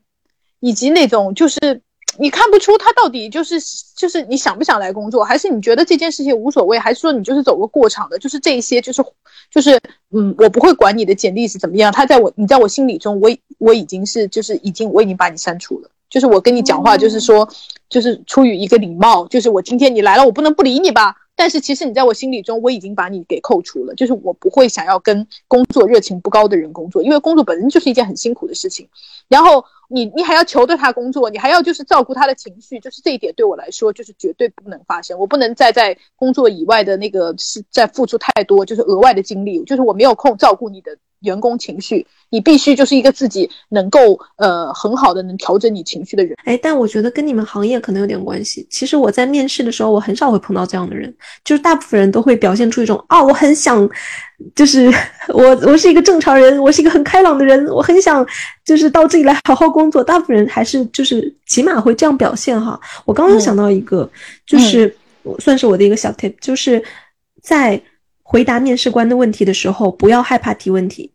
[0.60, 1.82] 以及那种就是
[2.18, 3.60] 你看不出他到底就是
[3.96, 8.18] 就是你想不想来工作，还是你觉得这件事情无所谓，还是说你就是走个过场的？
[8.18, 9.04] 就是这一些，就是
[9.50, 9.78] 就是
[10.10, 15.90] 嗯，我不会管你的简历是怎么样，他在我你在我心里中，我我已经是就是已经我已经把你删除了。
[16.14, 17.48] 就是我跟你讲话，就是说，
[17.88, 21.16] 就是出于一个礼貌，就是我今天你来了，我不能不理你吧？
[21.35, 23.92] 但是其实你在我心里中，我已经把你给扣除了。
[23.96, 28.88] 就是我不会想要跟工作热情不高的人工作，因为工作本身就是一件很辛苦的事情。
[29.27, 35.18] 然后你你还要求着他工作，你还要就是照顾他的情绪，就是这一点对我来说就是绝对不能发生。
[35.18, 40.96] 我不能再在工作以外的那个是在付出太多，就是额外的精力，就是我没有空照顾你的。
[41.24, 46.37] 员工情绪，你必须就是一个自己能够呃很好的能调整你情绪的人。
[46.44, 48.66] 哎，但我觉得跟你们行业可能有点关系。
[48.70, 51.12] 其实我在面试的时候，我很少会碰到这样的人，
[51.44, 53.88] 就是大部分人都会表现出一种啊，我很想，
[54.54, 54.92] 就是
[55.32, 58.24] 我我是一个正常人，我是一个很开朗的人，我很想
[58.64, 60.04] 就是到这里来好好工作。
[60.04, 62.78] 大部分人还是就是起码会这样表现哈。
[63.04, 64.08] 我刚刚想到一个，
[64.46, 64.94] 就是
[65.38, 66.82] 算是我的一个小 tip，就是
[67.42, 67.80] 在
[68.22, 71.13] 回答面试官的问题的时候，不要害怕提问题。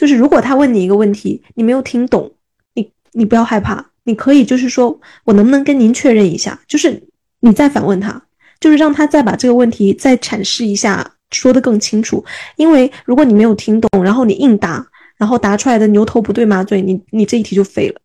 [0.00, 2.32] 就是如果他问你一个问题，你没有听懂，
[2.74, 6.58] 你你不要害怕，你可以就是说我能不能跟您确认一下？
[6.66, 7.02] 就是
[7.40, 8.22] 你再反问他，
[8.58, 12.24] 就是让他再把这个问题再阐释一下，说的更清楚。
[12.56, 14.86] 因为如果你没有听懂，然后你硬答，
[15.18, 18.00] 然后答出来的牛头不对马嘴，你你这一题就废了。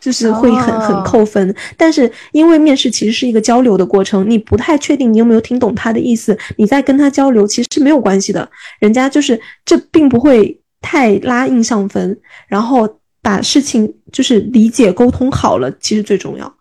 [0.00, 1.54] 就是会很哦很扣分。
[1.76, 8.48] 但是因为面试其实是一个交流的过程，你不太确定你有没有听懂他的意思，你在跟他交流其实是没有关系的，
[8.80, 12.88] 人家就是这并不会太拉印象分，然后
[13.22, 16.54] 把事情就是理解沟通好了，其实最重要。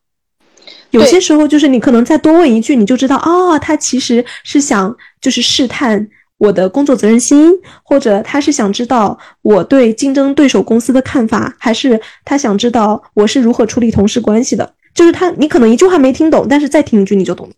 [0.91, 7.51] 有些时候就是你可能再多问一句，你就知道哦，他其实是想就是试探我的工作责任心，
[7.83, 14.73] 或者他是想知道我对竞争对手公司的看法，还是他想知道我是如何处理同事关系的。
[14.93, 17.53] 就是他，你可能一句话没听懂，但是再听一句你就懂了。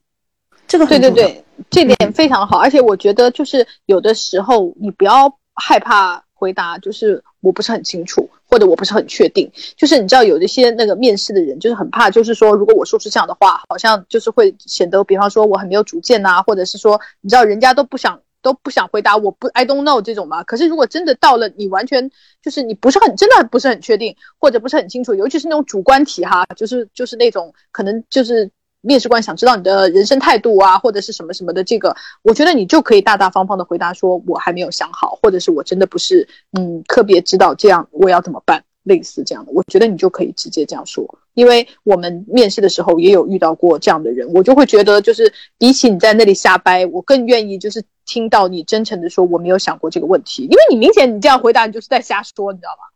[0.67, 0.85] 这个。
[0.85, 9.51] 对对对，这点非常好，而且我觉得就是有的时候你不要害怕回答，就是我不是很清楚，或者我不是很确定。
[9.75, 18.19] 就是你知道有一些那个面试的人就是很怕，就是说如果我说出这样的话，好像就是会显得，比方说我很没有主见呐、或者是说你知道人家都不想。
[18.41, 20.41] 都不想回答，我不 I don't know 这种嘛。
[20.45, 22.09] 可是如果真的到了你完全
[22.41, 28.49] 就是你不是很真的不是很确定，或者不是很清楚，尤其是那种主观题哈，就是就是那种可能就是
[28.81, 52.87] 面试官想知道你的人生态度啊，或者是什么什么的，这个我觉得你就可以大大方方的回答说，我还没有想好，或者是我真的不是嗯特别知道这样我要怎么办，类似这样的，我觉得你就可以直接这样说，因为我们面试的时候也有遇到过这样的人，我就会觉得就是比起你在那里瞎掰，我更愿意就是听到你真诚的说我没有想过这个问题，因为你明显你这样回答你就是在瞎说，你知道吗？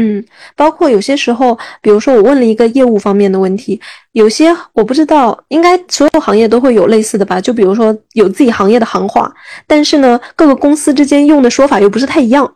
[0.00, 3.80] 嗯，包括有些时候，比如说我问了一个业务方面的问题，
[4.12, 7.40] 有些我不知道，应该所有行业都会有类似的吧？
[7.40, 9.34] 就比如说有自己行业的行话，
[9.66, 12.54] 但是呢，各个公司之间用的说法又不是太一样，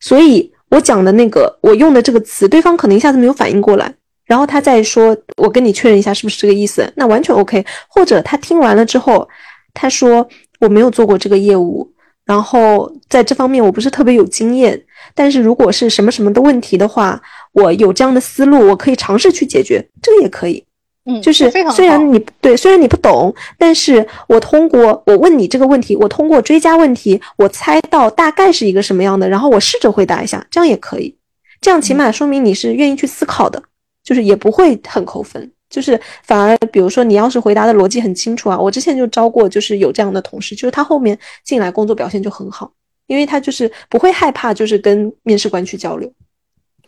[0.00, 3.94] 所以我讲的那个我用的这个词，对方可能一下子没有反应过来，
[4.26, 7.64] 然后他再说，我跟你确认一下是不是这个意思，那完全 OK。
[7.86, 9.28] 或者他听完了之后，
[9.74, 11.88] 他说我没有做过这个业务，
[12.24, 14.82] 然后在这方面我不是特别有经验。
[15.14, 17.20] 但是如果是什么什么的问题的话，
[17.52, 20.64] 我有这样的思路，我可以尝试去解决，这个也可以。
[21.06, 31.16] 嗯，就是虽然你对，虽然你不懂，但是我通过我问你这个问题，我通过追加问题，我猜到大概是一个什么样的，然后我试着回答一下，这样也可以。
[31.60, 33.62] 这样起码说明你是愿意去思考的，
[34.04, 35.50] 就是也不会很扣分。
[35.70, 42.72] 就是反而，比如说你要是回答的逻辑很清楚啊，我之前就招过，就是有这样的同事，就是他后面进来工作表现就很好，
[43.10, 46.08] 因为他就是不会害怕，就是跟面试官去交流。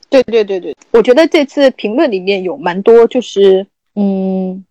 [0.09, 4.65] 对对对对，我觉得这次评论里面有蛮多就是嗯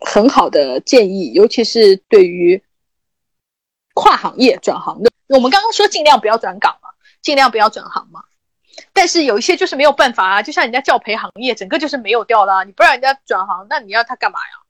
[0.00, 2.62] 很好的建议，尤其是对于
[3.94, 5.10] 跨行业转行的。
[5.28, 6.90] 我们刚刚说尽量不要转岗嘛，
[7.22, 8.24] 尽量不要转行嘛。
[8.92, 14.60] 但是有一些就是没有办法啊，就像人家教培行业，整个就是没有掉啦、你不让人家转行，那你要他干嘛呀？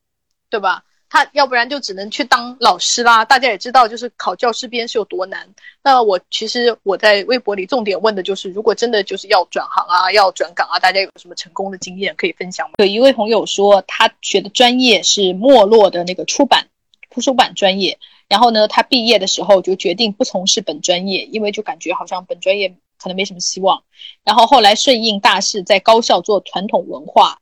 [0.50, 0.84] 对吧？
[1.10, 3.24] 他要不然就只能去当老师啦。
[3.24, 5.46] 大家也知道，就是考教师编是有多难。
[5.82, 12.74] 那我其实我在微博里重点问的就是，如果真的就是要转行啊，要转岗啊，大家有什么成功的经验可以分享吗？
[12.78, 16.68] 有一位朋友说，他学的专业是没落的那个出版
[17.10, 22.68] 图书版专业，然后呢，他毕业的时候就决定不从事本专业，因为就感觉好像本专业
[23.02, 23.82] 可能没什么希望。
[24.22, 27.40] 然后后来顺应大势，在高校做传统文化，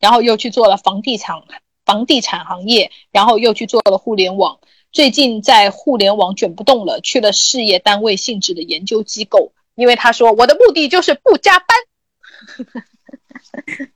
[0.00, 1.36] 然后又去做了房地产
[1.86, 4.58] 房地产行业，然后又去做了互联网。
[4.92, 11.68] 最近在互联网卷不动了，去了事业单位性质的研究机构，因为他说我的目的就是不加班。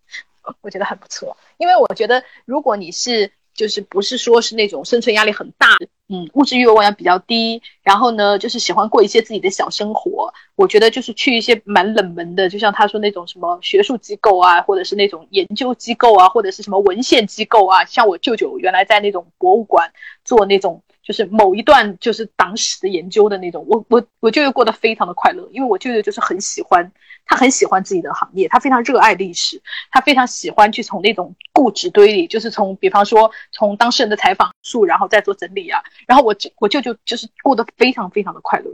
[0.62, 5.76] 我觉得很不错，因为我觉得如果你是就是不是说是那种生存压力很大，
[6.12, 10.35] 嗯，物质欲望也比较低，然后呢，就是喜欢过一些自己的小生活。
[10.57, 17.85] 我觉得就是去一些蛮冷门的，就像他说那种什么学术机构啊，或者是那种研究机构啊，或者是什么文献机构啊。
[17.85, 19.92] 像我舅舅原来在那种博物馆
[20.25, 26.92] 做那种就是某一段就是党史的研究的那种，我我我舅舅过得非常的快乐，因为我舅舅就是很喜欢，
[27.25, 35.81] 他很喜欢自己的行业，他非常热爱历史，他非常喜欢去从那种故纸堆里，就是从比方说从当事人的采访述，然后再做整理啊。
[36.07, 38.71] 然后我我舅舅就是过得非常非常的快乐，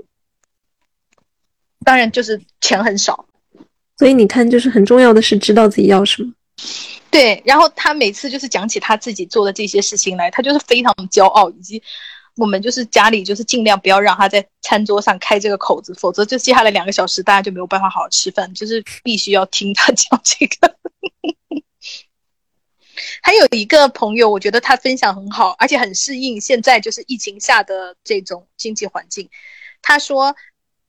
[1.85, 3.27] 当然就是钱很少。
[3.99, 6.33] 所以你看，就是很重要的是知道自己要什么。
[7.11, 11.83] 对，然后他每次就是讲起他自己做的这些事情来，他就是非常骄傲，以及
[12.37, 20.77] 我们就是家里就是尽量不要让他在餐桌上开这个口子，否则就接下来两个小时大家就没有办法好好吃饭，就是必须要听他讲这个。
[23.23, 29.29] 还有一个朋友，我觉得他分享很好，而且很适应现在就是疫情下的这种经济环境。
[29.83, 30.35] 他说，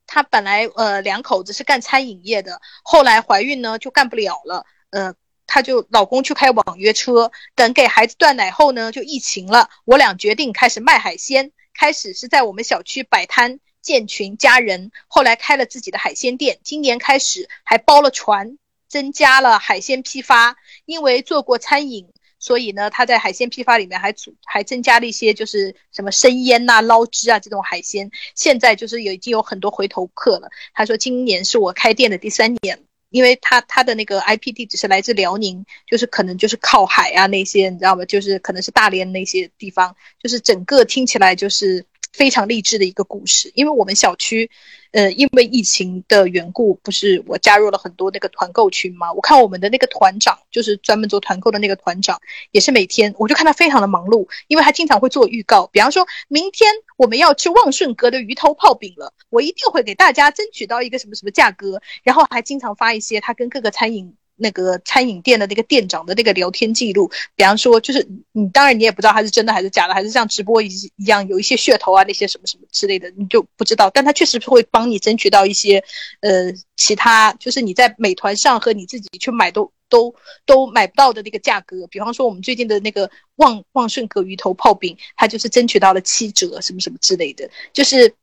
[0.06, 5.14] 他本来呃两口子是干餐饮业的，后来怀孕呢就干不了了，呃，
[5.46, 13.60] 他就老公去开网约车，等给孩子断奶后呢就疫情了，我俩决定开始卖海鲜，开始是在我们小区摆摊。
[13.80, 18.58] 建群家人，后来开了自己的海鲜店，今年开始还包了船，
[18.88, 22.08] 增加了海鲜批发，因为做过餐饮，
[22.40, 28.10] 所以呢，他在海鲜批发里面还组还增加了一些，就是什么生腌呐、捞汁啊这种海鲜。
[28.36, 30.50] 现在就是有已经有很多回头客了。
[30.74, 38.06] 他说今年是我开店的第三年，因为他他的那个 IP 地址是来自辽宁，就是可能就是靠海啊那些，你知道吗？
[38.06, 41.86] 就是可能是大连那些地方，就是整个听起来就是
[42.18, 43.52] 非常励志的一个故事。
[43.54, 44.50] 因为我们小区。
[44.92, 49.12] 呃，因为疫情的缘故，不是我加入了很多那个团购群嘛？
[49.12, 52.18] 我看我们的那个团长，就是专门做团购的那个团长，
[52.52, 64.16] 也是每天，我就看他非常的忙碌，因为他经常会做预告，比方说明天我们要吃旺顺阁的鱼头泡饼了，我一定会给大家争取到一个什么什么价格，然后还经常发一些他跟各个餐饮。
[64.38, 73.90] 那个餐饮店的那个店长的那个聊天记录，比方说，就是你当然你也不知道他是真的还是假的，还是像直播一一样有一些噱头啊那些什么什么之类的，你就不知道。
[73.90, 75.84] 但他确实会帮你争取到一些，
[76.22, 80.14] 呃，其他就是你在美团上和你自己去买都都
[80.46, 81.88] 都买不到的那个价格。
[81.88, 88.14] 比方说我们最近的那个旺旺顺阁鱼头泡饼，他就是争取到了七折什么什么之类的，就是。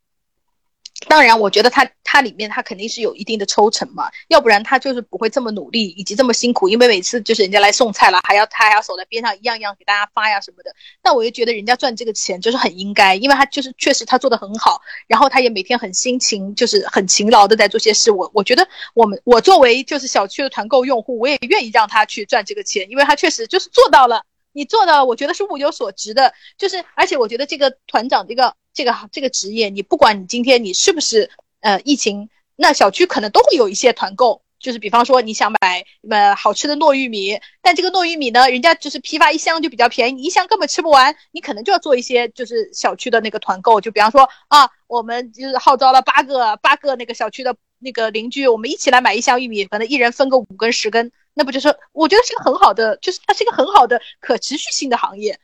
[1.08, 1.84] 当然，我觉得他
[2.14, 10.72] 他里面他肯定是有一定的抽成嘛，要不然他就是不会这么努力以及这么辛苦，因为每次就是人家来送菜了，还要他还要守在边上一样一样给大家发呀什么的。
[11.02, 18.12] 那我就觉得人家赚这个钱就是很应该，因为他就是确实他做的很好，然后他也每天很辛勤，就是很勤劳的在做些事。
[18.12, 26.32] 我我觉得我们我作为就是小区的团购用户，我也愿意让他去赚这个钱，因为他确实就是做到了，你做到了，我觉得是物有所值的。
[26.56, 28.54] 就是而且我觉得这个团长这个。
[28.76, 31.30] 这个这个职业，你不管你今天你是不是
[31.64, 55.38] 呃疫情，那小区可能都会有一些团购，就是比方说你想买呃好吃的糯玉米，但这个糯玉米呢，人家就是批发一箱就比较便宜，你一箱根本吃不完，你可能就要做一些就是小区的那个团购，就比方说啊，我们就是号召了八个八个那个小区的那个邻居，我们一起来买一箱玉米，反正一人分个五根十根，那不就是我觉得是个很好的，就是它是一个很好的可持续性的行业，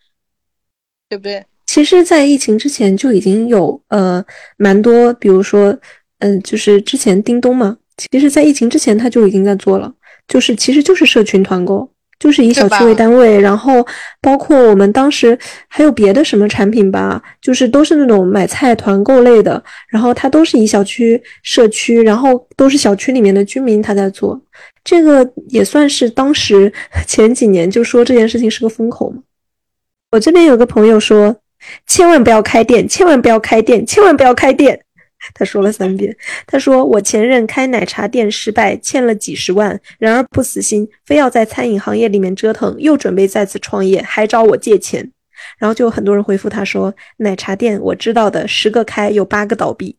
[1.09, 1.45] 对不对？
[1.67, 4.25] 其实，在疫情之前就已经有呃
[4.57, 5.79] 蛮多，比如说，
[6.21, 9.93] 嗯，就是之前叮咚嘛，其实，在疫情之前他就已经在做了，
[10.29, 13.87] 就是其实就是社群团购，就是以小区为单位，然后
[14.21, 24.41] 包括我们当时还有别的什么产品吧，就是都是那种买菜团购类的，然后它都是以小区社区，然后都是小区里面的居民他在做，
[24.85, 26.73] 这个也算是当时
[27.07, 29.23] 前几年就说这件事情是个风口嘛。
[30.13, 31.37] 我这边有个朋友说。
[31.87, 34.81] 千万不要开店，千万不要开店，千万不要开店。
[35.35, 36.17] 他说了三遍。
[36.47, 45.13] 他说我前任开奶茶店失败，欠了几十万，然而不死心，非要在餐饮行业里面折腾，又准备再次创业，还找我借钱。
[45.59, 49.97] 然后就有很多人回复他说，奶茶店我知道的，十个开有八个倒闭。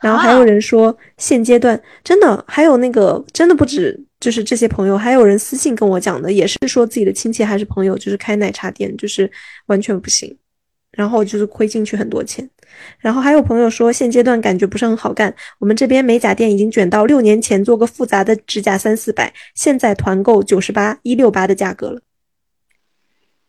[0.00, 9.30] 然后还有人说，现阶段真的还有那个真的不止，就是这些朋友，还有人私信跟我讲的，也是说自己的亲戚还是朋友，就是开奶茶店，就是
[9.66, 10.36] 完全不行。
[10.92, 12.48] 然后就是亏进去很多钱，
[12.98, 15.34] 然后还有朋友说现阶段感觉不是很好干。
[15.58, 22.00] 我们这边美甲店已经卷到六年前做个复杂的指甲三四百，现在团购九十八一六八的价格了。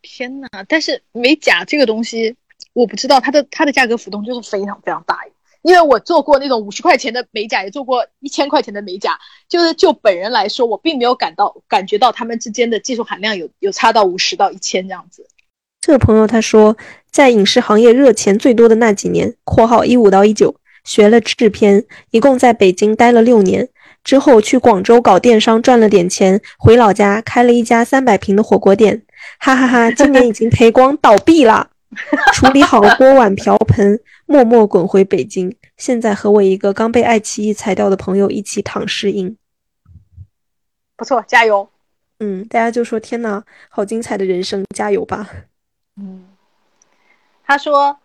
[0.01, 0.47] 天呐！
[0.67, 2.35] 但是美甲这个东西，
[2.73, 5.19] 我不知道它的它的价格浮动就是非常非常大。
[5.63, 15.27] 因为我做过那种五十块钱的美甲，也做过一千块钱的美甲，就是就本人来说，我并没有感到感觉到他们之间的技术含量有有差到五十到一千这样子。
[15.81, 16.77] 这个朋友他说，
[17.17, 20.55] 在影视行业热钱最多的那几年（括号一五到一九），
[20.85, 23.67] 学了制片，一共在北京待了六年，
[24.03, 29.01] 之后去广州搞电商赚了点钱，回老家开了一家三百平的火锅店，
[29.39, 29.89] 哈哈哈！
[29.89, 31.71] 今年已经赔光倒闭了，
[32.35, 39.35] 处理好锅碗瓢盆，默默滚回北京，现在和我一个刚被爱奇艺裁掉的朋友一起躺尸营。
[40.95, 41.67] 不错，加油！
[42.19, 45.27] 嗯，大家就说天呐，好精彩的人生，加油吧！
[45.99, 46.23] 嗯，
[47.47, 47.97] 他说，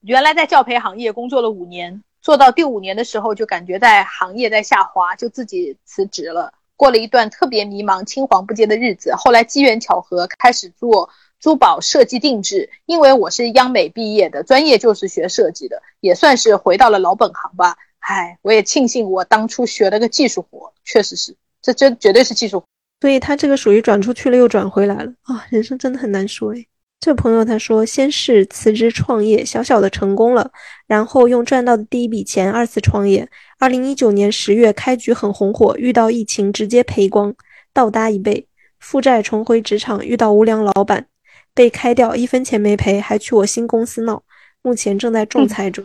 [0.00, 6.52] 原来在教培行业工作了五年，做到第五年的时候就感觉在行业在下滑，就自己辞职了。
[6.74, 9.14] 过了一段特别迷茫、青黄不接的日子。
[9.14, 11.08] 后来机缘巧合，开始做
[11.38, 12.68] 珠宝设计定制。
[12.86, 17.76] 因为我是央美毕业的，专业就是学设计的，也算是回到了老本行吧。
[18.00, 22.64] 唉，我也庆幸我当初学了个技术活，确实是，这这绝对是技术。
[23.00, 25.46] 所以他这个属于转出去了又转回来了啊！
[25.50, 26.66] 人生真的很难说诶。
[26.98, 30.50] 这朋友他说，先是辞职创业，小小的成功了，
[30.88, 33.28] 然后用赚到的第一笔钱二次创业。
[33.60, 37.32] 二零一九年十月开局很红火，遇到疫情直接赔光，
[37.72, 38.48] 倒搭一倍，
[38.80, 41.06] 负债重回职场，遇到无良老板，
[41.54, 44.24] 被开掉，一分钱没赔，还去我新公司闹，
[44.62, 45.84] 目前正在仲裁中。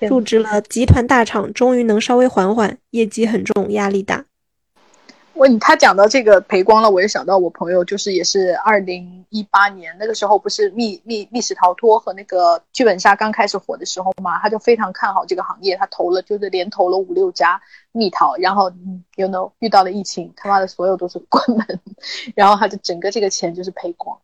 [0.00, 4.26] 入职了集团大厂，终于能稍微缓缓，业绩很重，压力大。
[5.38, 17.62] 我他讲到这个赔光了，我也想到我朋友，就是也是二零一八年那个时候，不是密密密室逃脱和那个剧本杀刚开始火的时候嘛，他就非常看好这个行业，他投了就是连投了五六家
[17.92, 18.68] 密逃，然后
[19.14, 21.80] you know 遇到了疫情，他妈的所有都是关门，
[22.34, 24.18] 然后他就整个这个钱就是赔光。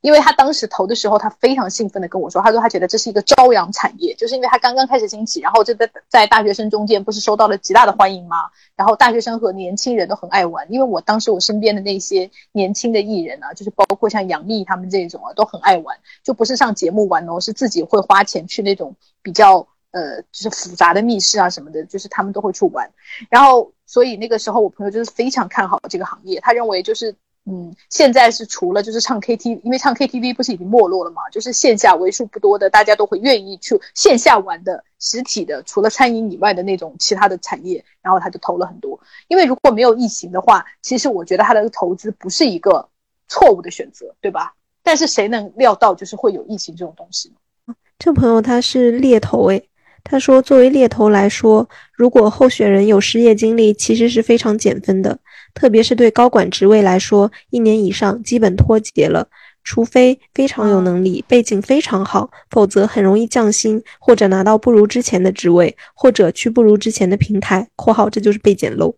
[0.00, 8.36] 因为他当时投的时候，他非常兴奋的跟我说，他说他觉得这是一个朝阳产业，就是因为他刚刚开始兴起，然后就在在大学生中间不是受到了极大的欢迎吗？
[8.76, 22.88] 然后大学生和年轻人都很爱玩，因为我当时我身边的那些年轻的艺人啊，就是包括像杨幂他们这种啊，都很爱玩，就不是上节目玩哦，是自己会花钱去那种比较呃就是复杂的密室啊什么的，就是他们都会去玩。
[23.28, 27.16] 然后所以那个时候我朋友就是非常看好这个行业，他认为就是。
[27.50, 31.22] 嗯，现在是除了就是唱 KTV，因为唱 KTV 不是已经没落了嘛？
[31.30, 39.00] 就是线下为数不多的，大家都会愿意去线下玩的实体的，除了餐饮以外的那种其他的产业，然后他就投了很多。
[39.28, 42.86] 因为如果没有疫情的话，其实我觉得他的投资不是一个
[43.28, 44.54] 错误的选择，对吧？
[44.82, 47.74] 但是谁能料到就是会有疫情这种东西呢？
[47.98, 49.68] 这朋友他是猎头诶，
[50.04, 55.18] 他说作为猎头来说，如果候选人有失业经历，其实是非常减分的。
[55.58, 59.26] 特别是对高管职位来说，一年以上基本脱节了，
[59.64, 68.94] 除非非常有能力、背景非常好，否则很容易降薪，或者拿到不如之前的职位，或者去不如之前的平台（括号这就是被捡漏）。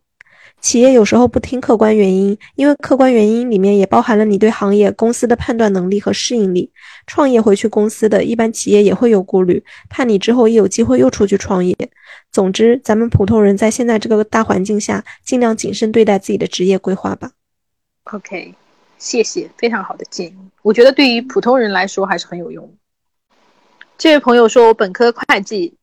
[0.61, 6.70] 企业有时候不听客观原因，因为客观原因里面也包含了你对行业、公司的判断能力和适应力。
[7.06, 11.74] 创业回去公司的一般企业也会有顾虑，怕你之后一有机会又出去创业。
[12.33, 17.33] 总之，咱们普通人在现在这个大环境下，尽量谨慎对待自己的职业规划吧。
[18.05, 18.55] OK，
[18.99, 20.37] 谢谢，非常好的建议。
[20.62, 22.72] 我觉得对于普通人来说还是很有用。
[23.99, 25.74] 这位朋友说，我本科会计。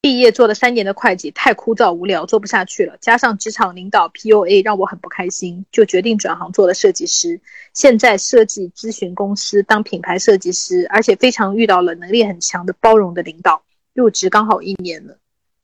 [0.00, 2.96] 毕业做了三年的会计，太枯燥无聊，做不下去了。
[3.00, 7.40] 加上职场领导 PUA，让我很不开心，就决定转行做了设计师。
[7.74, 13.60] 现在设计咨询公司当品牌设计师，而且非常遇到了能力很强的包容的领导。
[13.92, 15.18] 入职刚好一年了，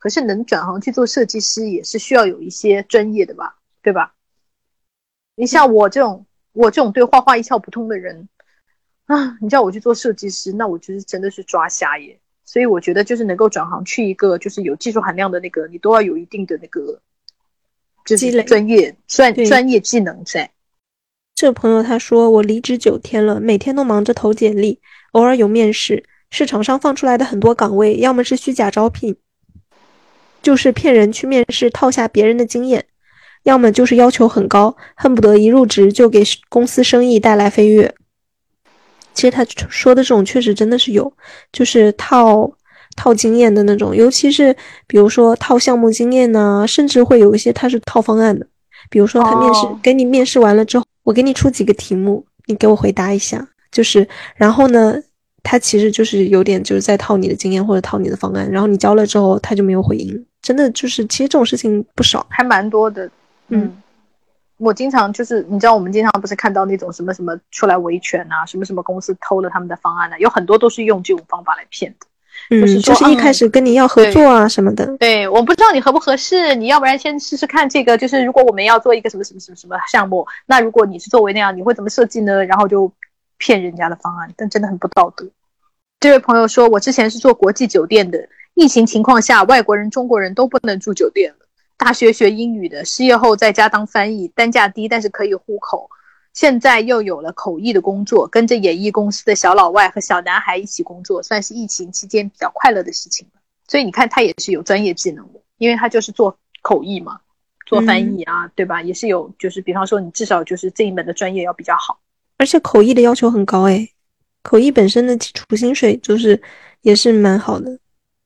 [0.04, 4.12] 可是能转行去做设计师，也是需要有一些专业的吧，对吧？
[5.34, 8.28] 你像我这种，我这种对画画一窍不通的人
[9.06, 12.20] 啊，你叫我去做设计师，那我就是真的是抓瞎耶。
[12.44, 17.00] 所以我觉得，就是能够转行去一个就是有技术含量的那个，你都要有一定的那个，
[18.04, 20.50] 就是专业专专业技能在。
[21.34, 24.80] 这个朋友他说，我离职九天了，每天都忙着投简历，
[25.12, 26.04] 偶尔有面试。
[26.30, 29.16] 市场上放出来的很多岗位，要么是虚假招聘，
[30.44, 32.80] 就是骗人去面试套下别人的经验；
[33.42, 37.92] 要么就是要求很高，恨不得一入职就给公司生意带来飞跃。
[39.14, 41.12] 其实他说的这种确实真的是有，
[41.50, 42.52] 就是套
[42.94, 44.54] 套经验的那种，尤其是
[44.86, 48.46] 比如说套项目经验呢，甚至会有一些他是套方案的。
[48.90, 54.94] 比如说他面试给你面试完了之后，我给你出几个题目，你给我回答一下，就是然后呢，
[55.42, 63.10] 他其实就是有点就是在套你的经验或者套你的方案，然后你交了之后他就没有回应，真的就是其实这种事情不少，还蛮多的，
[63.48, 63.76] 嗯。
[64.58, 70.16] 我经常就是，你知道，我们经常不是看到那种什么什么出来维权啊，什么什么公司偷了他们的方案呢？
[70.20, 72.06] 有很多都是用这种方法来骗的，
[72.50, 74.86] 嗯，就是一开始跟你要合作啊什么的。
[74.98, 77.98] 对，我不知道你合不合适，你要不然先试试看这个。
[77.98, 82.44] 就是如果我们要做一个什么什么什么什么项目，那如果你是作为那样，你会怎么设计呢？
[82.44, 82.90] 然后就
[83.38, 85.28] 骗人家的方案，但真的很不道德。
[85.98, 88.18] 这位朋友说，我之前是做国际酒店的，
[88.54, 91.46] 疫情情况下，外国人、中国人都不能住酒店了。
[91.76, 95.90] 大学学英语的，失业后在家当翻译，单价低，但是可以糊口。
[96.32, 103.26] 现在又有了口译的工作，跟着演艺公司的小老外和小男孩一起工作，算是疫情期间比较快乐的事情
[103.66, 107.20] 所以你看，他也是有专业技能的，因为他就是做口译嘛，
[107.66, 108.82] 做翻译啊，对吧？
[108.82, 111.98] 也是有，就是比方说你至少就是这一门的专业要比较好。
[112.38, 113.92] 而且口译的要求很高诶，
[114.42, 116.40] 口译本身的基础薪水就是
[116.82, 117.78] 也是蛮好的，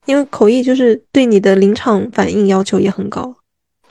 [0.09, 3.37] 因为口译就是对你的临场反应要求也很高。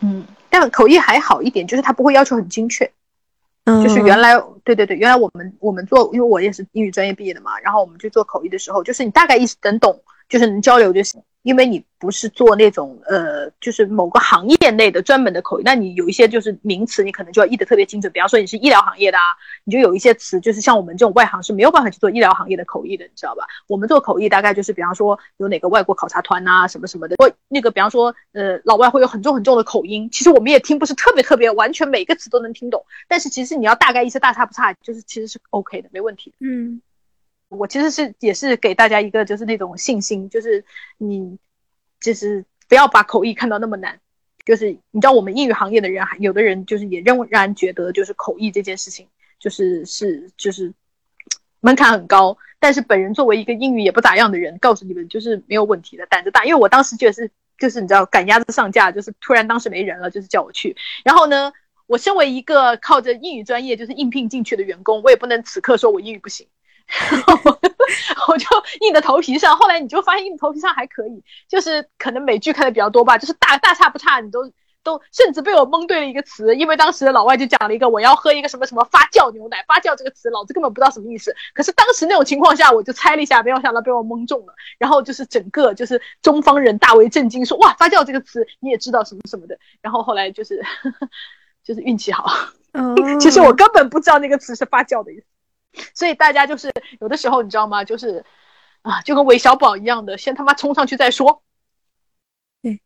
[0.02, 2.92] 嗯，但口译还好一点，就是他不会要求很精确。
[3.66, 11.22] 嗯，就是原来，对对对，原来我们我们做，因为我也是英语专业毕业的嘛，然后我们去做口译的时候，就是你大概意思能懂，就是能交流就行。
[11.48, 18.12] 因为你不是做那种呃，就是某个行业内的专门的口译，那你有一些就是名词，你可能就要译得特别精准。
[18.12, 19.24] 比方说你是医疗行业的啊，
[19.64, 23.48] 你就有一些词，就是像我们这种外行是没有办法去做医疗行业的口译的，你知道吧？
[23.68, 36.34] 我们做口译大概就是比方说有哪个外国考察团呐，什么什么的，或那个比方说呃老外会有很重很重的口音，其实我们也听不是特别特别完全每个词都能听懂，但是其实你要大概意思大差不差，就是其实是 OK 的，没问题。
[36.42, 36.82] 嗯。
[37.50, 40.64] 我其实是也是给大家一个就是那种信心，就是
[40.98, 41.38] 你
[42.00, 44.00] 就是不要把口译看到那么难，
[44.46, 49.08] 就是你知道我们英语行业的人，还有的人就是也仍然觉得就是口译这件事情
[49.40, 50.74] 就是是就是
[51.62, 52.38] 门槛很高。
[52.60, 56.44] 但是本人作为一个英语也不咋样的人，告诉你们就是没有问题的，胆子大。
[56.44, 57.30] 因为我当时觉得是
[57.60, 60.76] 就是你知道赶鸭子上架，就是突然当时没人了，就是叫我去。
[61.06, 61.54] 然后呢，
[61.86, 66.48] 我身为一个靠着英语专业就是应聘进去的员工，我也不能此刻说我英语不行。
[68.28, 68.46] 我就
[68.82, 74.52] 硬在头皮上，后来你就发现硬头皮上还可以，就是可能美剧看的比较多吧，就是大大差不差，你都
[74.84, 90.64] 都甚至被我蒙对了一个词，因为当时老外就讲了一个我要喝一个什么什么发酵牛奶，发酵这个词老子根本不知道什么意思，可是当时那种情况下我就猜了一下，没有想到被我蒙中了，然后就是整个就是中方人大为震惊，说哇发酵这个词你也知道什么什么的，然后后来就是
[91.64, 92.26] 就是运气好，
[93.20, 95.26] 其实我根本不知道那个词是发酵的意思。
[95.94, 97.84] 所以大家就是有的时候你知道吗？
[97.84, 98.24] 就是
[98.82, 101.42] 啊，就跟韦小宝一样的，先他妈冲上去再说。
[102.62, 102.80] 对，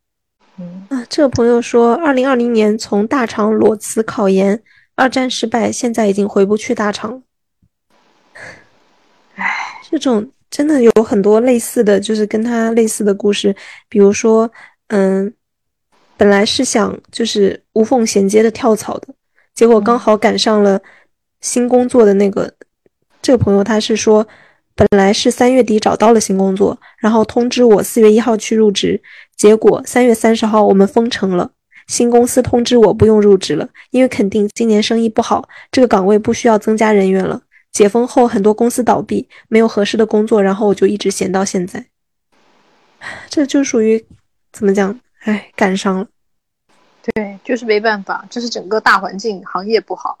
[0.58, 4.62] 嗯啊，这个朋友说，二零二零年从大厂裸辞考研，
[4.96, 7.22] 二战失败，现在已经回不去大厂了。
[9.36, 13.54] 唉，这种真的有很多类似的就是跟他类似的故事，
[13.88, 14.50] 比如说，
[14.88, 15.32] 嗯，
[16.16, 19.14] 本来是想就是无缝衔接的跳槽的，
[19.54, 20.82] 结果刚好赶上了
[21.40, 22.52] 新工作的那个。
[23.22, 24.26] 这个朋友他是说，
[24.74, 29.00] 本来是三月底找到了新工作，然后通知我四月一号去入职，
[29.36, 31.52] 结果三月三十号我们封城了，
[31.86, 37.40] 新公司通知我不用入职了，因为肯定今年生意不好，这个岗位不需要增加人员了。
[37.70, 41.86] 解封后很多公司倒闭，没有合适的工作，然后我就一直闲到现在。
[43.30, 44.04] 这就属于
[44.52, 44.98] 怎么讲？
[45.20, 46.06] 哎，赶上了。
[47.14, 50.18] 对，就是没办法，就是整个大环境行业不好，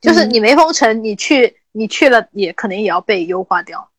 [0.00, 1.54] 就是你没封城，你去。
[1.72, 3.90] 你去了也可能也要被优化掉。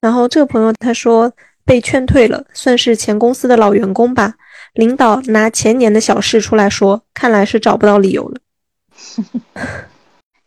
[0.00, 1.32] 然后这个朋友他说
[1.64, 4.34] 被劝退了，算是前公司的老员工吧。
[4.74, 8.40] 领导拿前年的小事出来说，看来是找不到理由了。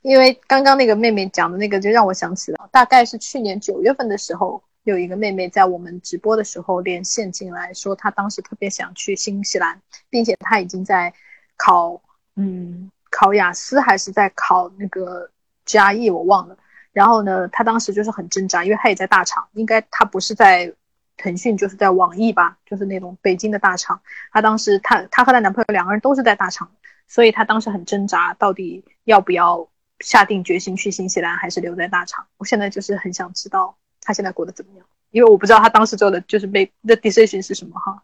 [0.02, 11.14] 因为刚刚那个妹妹讲的那个，就让我想起了，大概是去年九月份的时候，有一个妹妹在我们直播的时候连线进来，说她当时特别想去新西兰，并且她已经在
[11.58, 12.00] 考，
[12.36, 15.30] 嗯，考雅思还是在考那个。
[15.70, 16.58] 加 E 我忘了，
[16.92, 20.74] 然后呢，他当时就是很挣扎，因为他也在大厂，应该他不是在
[21.16, 24.02] 腾讯，就是在网易吧，就是那种北京的大厂。
[24.32, 26.72] 他当时他他和他男朋友两个人都是在大厂，
[27.08, 32.26] 所以他当时很挣扎，到底要不要下定决心去新西兰，还是留在大厂？
[32.38, 38.02] 我现在就是很想知道他现在过得怎么样，因为我不知道他当时做的就是被 the decision 是什么哈，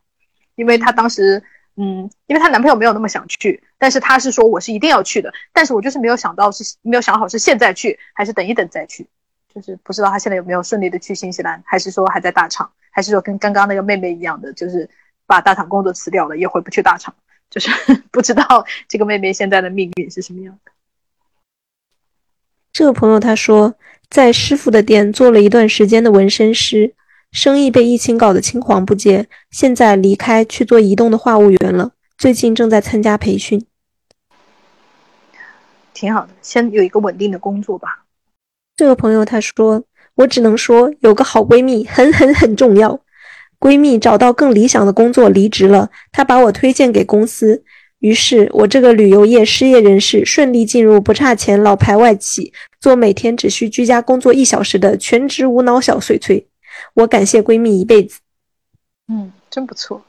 [0.53, 1.43] 因为他当时。
[1.77, 9.05] 嗯，因为她男朋友没有那么想去，但是她是说我是一定要去的，但是我就是没有想到是没有想好是现在去还是等一等再去，
[9.53, 14.89] 就是不知道她现在有没有顺利的去新西兰，还是说还在大厂，还是说跟刚刚那个妹妹一样的，就是
[15.27, 17.13] 把大厂工作辞掉了也回不去大厂，
[17.49, 17.69] 就是
[18.09, 20.71] 不知道这个妹妹现在的命运是什么样的。
[22.71, 23.75] 这个朋友他说，
[24.09, 26.93] 在师傅的店做了一段时间的纹身师。
[27.35, 31.91] 生意被疫情搞得青黄不接，现在离开去做移动的话务员了。
[32.17, 33.65] 最近正在参加培训，
[35.93, 38.05] 挺好的，先有一个稳定的工作吧。
[38.77, 39.83] 这个朋友他说
[40.15, 43.01] ：“我只能说有个好闺蜜很很很重要。
[43.59, 47.65] 闺蜜找到更理想的工作离职了，她把我推荐给公司，
[47.99, 56.47] 于是我这个旅游业失业人士顺利进入不差钱老牌外企，做每天只需居家工作一小时的全职无脑小碎碎。”
[56.93, 58.19] 我感谢闺蜜一辈子，
[59.07, 60.01] 嗯，真不错，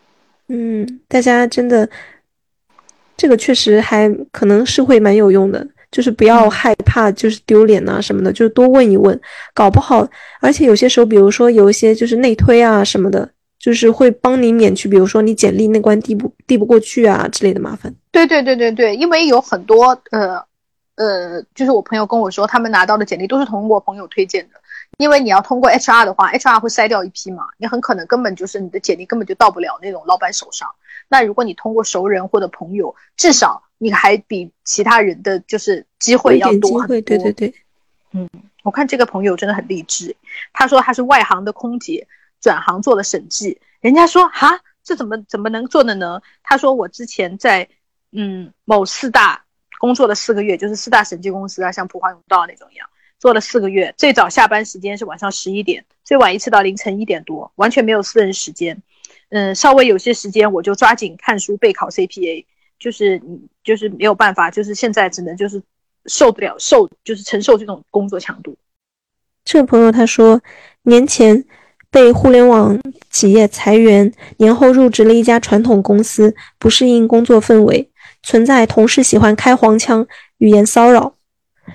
[0.48, 1.88] 嗯，大家真的，
[3.16, 9.18] 这个确实还可能是会蛮有用的，就是不要害怕，就是丢脸呐什么的，就多问一问，
[9.54, 10.08] 搞不好，
[10.40, 17.94] 而且有些时候，比如说有一些就是内推啊什么的，就是会帮你免去，比如说你简历那关递不递不过去啊之类的麻烦。
[18.12, 20.42] 对对对对对，因为有很多呃
[20.96, 24.60] 呃，就是我朋友跟我说，他们拿到的简历都是通过朋友推荐的。
[24.98, 30.74] 因为你要通过 HR 的话，HR 会筛掉一批嘛，你很可能根本就是你的简历根本就到不了那种老板手上。
[31.08, 37.00] 那如果你通过熟人或者朋友，至少你还比其他人的就是机会要多很多。
[37.02, 37.54] 对对对，
[38.12, 38.28] 嗯，
[38.62, 40.16] 我看这个朋友真的很励志。
[40.52, 42.08] 他说他是外行的空姐，
[42.40, 43.60] 转行做了审计。
[43.80, 46.22] 人家说哈，这怎么怎么能做的呢？
[46.42, 47.68] 他说我之前在
[48.12, 49.44] 嗯某四大
[49.78, 52.88] 工作了四个月，就是四大审计公司啊，像普华永道那种一样。
[53.26, 58.80] 做了四个月，最早下班时间是晚上十一点，最晚一次到凌晨一点多，完全没有私人时间。
[59.30, 62.44] 嗯，稍微有些时间我就抓紧看书备考 CPA，
[62.78, 63.20] 就是，
[63.64, 65.60] 就是没有办法，就是现在只能就是
[66.04, 68.56] 受不了受，就是承受这种工作强度。
[69.44, 70.40] 这个朋友他说，
[70.82, 71.44] 年前
[71.90, 77.90] 被互联网企业裁员，年后入职了一家传统公司，不适应工作氛围，
[78.22, 80.06] 存在同事喜欢开黄腔、
[80.38, 81.14] 语言骚扰。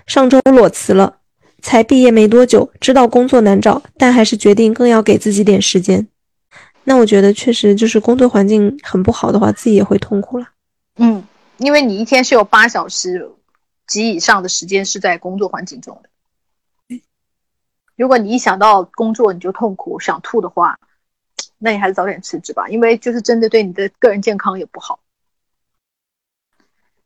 [0.07, 1.17] 上周裸辞了，
[1.61, 6.07] 才毕业没多久，知道工作难找，但还是决定更要给自己点时间。
[6.83, 10.47] 那我觉得确实就是工作环境很不好的话，自己也会痛苦了。
[10.95, 11.23] 嗯，
[11.57, 13.29] 因为你一天是有八小时
[13.87, 16.09] 及以上的时间是在工作环境中的。
[17.95, 20.79] 如果你一想到工作你就痛苦想吐的话，
[21.59, 24.99] 那你还是早点辞职吧，因为就是真的对你的个人健康也不好。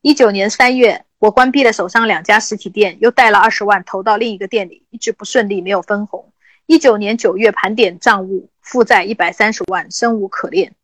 [0.02, 6.32] 一九年三月，我关闭了手上两家实体店，又贷了二十万投到另一个店里，一直不顺利，没有分红。
[6.68, 10.76] 一九年九月盘点账务，负债一百三十万，生无可恋。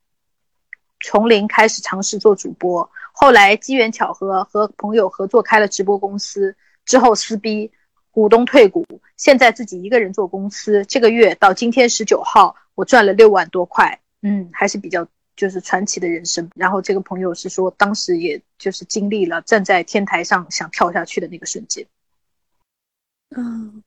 [1.00, 7.72] 从零开始尝试做主播，后来机缘巧合和朋友合作开了直播公司，之后撕逼。
[8.10, 8.84] 股东退股，
[9.18, 10.84] 现在自己一个人做公司。
[10.86, 16.50] 这个月到今天十九号，我赚了六万多块，嗯，还是比较就是传奇的人生。
[16.56, 21.86] 然后这个朋友是说，当时也就是经历了站在天台上想跳下去的那个瞬间。
[23.36, 23.84] 嗯，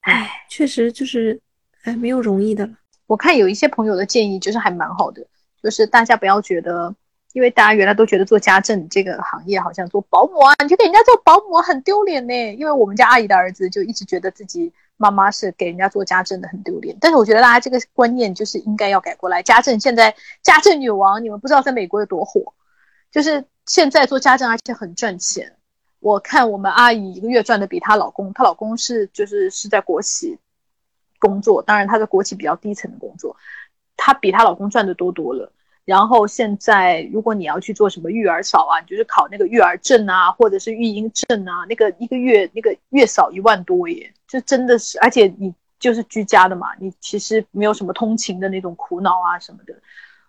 [0.00, 1.40] 哎，确实就是，
[1.82, 2.72] 哎，没有容易的了。
[3.06, 5.26] 我看有一些朋友的建议就是还蛮好的，
[5.62, 6.94] 就是大家不要觉得。
[7.32, 12.34] 因为大家原来都觉得做家政这个行业好像做保姆啊，你就给人家做保姆很丢脸呢。
[12.54, 16.94] 因为我们家阿姨的儿子就一直觉得自己妈妈是给人家做家政的，很丢脸。
[17.00, 19.42] 但是我觉得大家这个观念就是应该要改过来。
[19.42, 22.52] 家政现在家政女王，你们不知道在美国有多火，
[23.10, 25.56] 就是现在做家政而且很赚钱。
[26.00, 30.38] 我看我们阿姨一个月赚的比她老公，她老公是就是是在国企
[31.18, 33.34] 工作，当然她在国企比较低层的工作，
[33.96, 35.50] 她比她老公赚的多多了。
[35.86, 49.74] 然后现在，如果你要去做什么育儿嫂啊，你就是考那个育儿证啊，或者是育婴证啊，那个一个月那个月嫂一万多耶，就真的是，而且你就是居家的嘛，你其实没有什么通勤的那种苦恼啊什么的。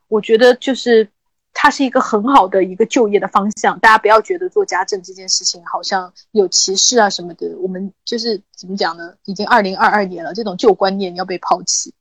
[0.07, 1.07] 我觉得就是
[1.53, 7.47] 它是一个很好的一个就业的方向，大家不要觉得做家政这件事情好像有歧视啊什么的。
[7.59, 9.13] 我们就是怎么讲呢？
[9.25, 11.93] 已经二零二二年了，这种旧观念要被抛弃。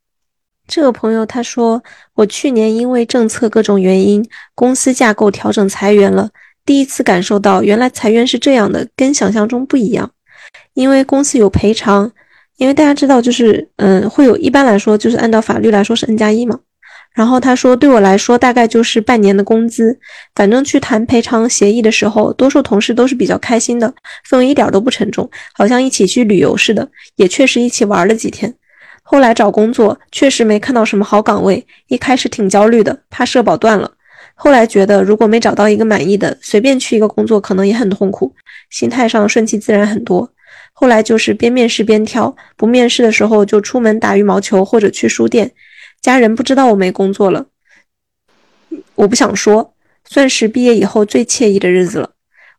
[0.67, 1.83] 这个朋友他说，
[2.15, 4.25] 我去年因为政策各种原因，
[4.55, 6.31] 公司架构调整裁员了，
[6.65, 10.13] 第一次感受到原来裁员是这样的，跟想象中不一样。
[10.75, 12.11] 因为公司有赔偿，
[12.57, 16.59] 因为大家知道就是嗯会有一般来说就是按照法律来说是 N 加一嘛。
[17.13, 19.99] 然后他说对我来说大概就是半年的工资，
[20.35, 23.93] 反正去谈赔偿协议的时候，多数同事都是比较开心的，
[24.29, 28.55] 氛围一点都不沉重，好像一起去旅游似的，也确实一起玩了几天。
[29.03, 33.91] 后来找工作确实没看到什么好岗位，一开始挺焦虑的，怕社保断了。
[34.37, 38.33] 后来觉得如果没找到一个满意的，随便去一个工作可能也很痛苦，
[38.71, 40.31] 心态上顺其自然很多。
[40.81, 45.53] 后来就是边面试边挑，不面试的时候就出门打羽毛球或者去书店。
[46.01, 47.45] 家人不知道我没工作了，
[48.95, 49.75] 我不想说，
[50.07, 52.13] 算是毕业以后最惬意的日子了。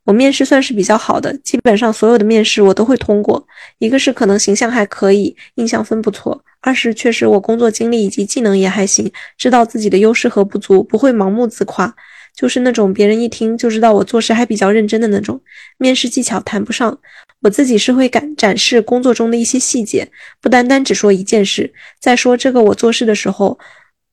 [0.03, 3.47] 我面试算是比较好的，基本上所有的面试我都会通过。
[3.79, 11.95] 一个是可能形象还可以，印象分不错；二是确实我工作经历以及技能也还行，知道自己的优势和不足，不会盲目自夸，
[12.35, 15.41] 就是那种别人一听就知道我做事还比较认真的那种。
[15.79, 16.99] 面试技巧谈不上，
[17.41, 20.07] 我自己是会展展示工作中的一些细节，
[20.39, 21.73] 不单单只说一件事。
[21.99, 23.57] 再说这个我做事的时候，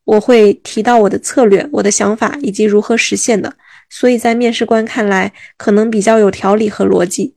[0.04, 3.54] 我会提到我的策略、我的想法以及如何实现的。
[3.90, 7.34] 所以在面试官看来，可能比较有条理和逻辑。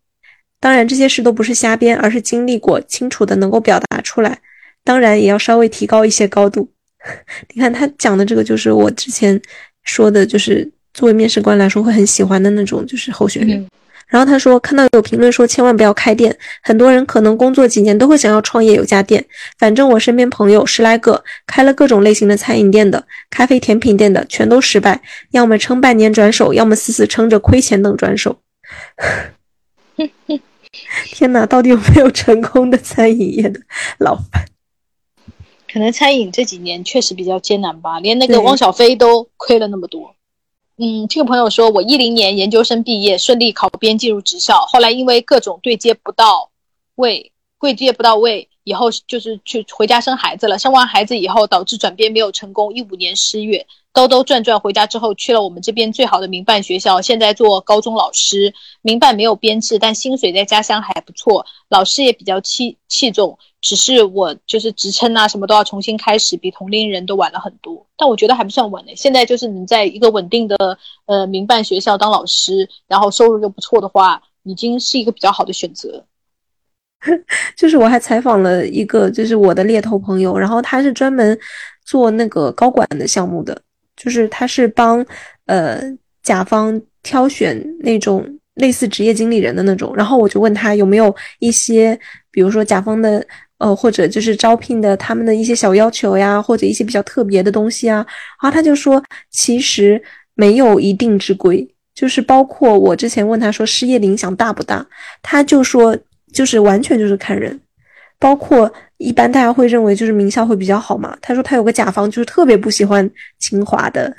[0.60, 4.40] 当然，这些事都不是瞎编，而是经历过，清楚的能够表达出来。
[4.84, 6.70] 当然，也要稍微提高一些高度。
[7.54, 9.42] 你看他讲的这个，就是我之前
[9.84, 13.68] 说的，就是作为面试官来说会很喜欢的那种，就是候选人。
[14.12, 19.26] 然后他说，看到有评论说千万不要开店，很多人可能工作几年都会想要创业有家店。
[19.58, 25.02] 反正我身边朋友十来个开了各种类型的餐饮店的、咖啡甜品店的，全都失败，
[25.32, 28.38] 要么撑半年转手，要么死死撑着亏钱等转手。
[31.06, 33.62] 天哪，到底有没有成功的餐饮业的
[33.98, 34.46] 老板？
[35.72, 40.14] 可能餐饮这几年确实比较艰难吧，连那个汪小菲都亏了那么多。
[40.84, 46.50] 嗯，这个朋友说，我一零年研究生毕业，顺利考编进入职校，后来因为各种对接不到
[46.96, 50.60] 位，对接不到位，以后就是去回家生孩子了。
[50.60, 53.66] 生完孩子以后，导致转变没有成功，一五年失业。
[53.94, 58.54] 兜兜转转回家之后，去了我们这边最好的民办学校，现在做高中老师。
[58.82, 63.38] 民办没有编制，但薪水在家乡还不错，老师也比较器器重。
[63.60, 67.86] 只是我就是职称啊，什么都要重新开始，比同龄人都晚了很多。
[67.98, 68.94] 但我觉得还不算晚呢。
[68.96, 76.06] 现在就是你在一个稳定的呃民办学校当老师，然后收入又不错的话，已经是一个比较好的选择。
[77.58, 81.38] 就是我还采访了一个，就是我的猎头朋友，然后他是专门
[81.84, 83.60] 做那个高管的项目的，
[83.96, 85.04] 就是他是帮
[85.48, 85.82] 呃
[86.22, 88.24] 甲方挑选那种
[88.56, 92.00] 类似职业经理人的那种，然后我就问他有没有一些，
[92.32, 93.26] 比如说甲方的
[93.58, 98.06] 呃或者就是招聘的他们的一些小要求呀，或者一些比较特别的东西啊，
[98.42, 100.02] 然后他就说其实
[100.36, 104.86] 没有一定之规，就是包括我之前问他说失业的影响大不大，
[105.24, 105.98] 他就说。
[106.34, 107.60] 就是完全就是看人，
[108.20, 111.18] 包括一般大家会认为就是名校会比较好嘛。
[111.22, 113.10] 他说他有个甲方就是特别不喜欢
[113.40, 114.16] 清华的，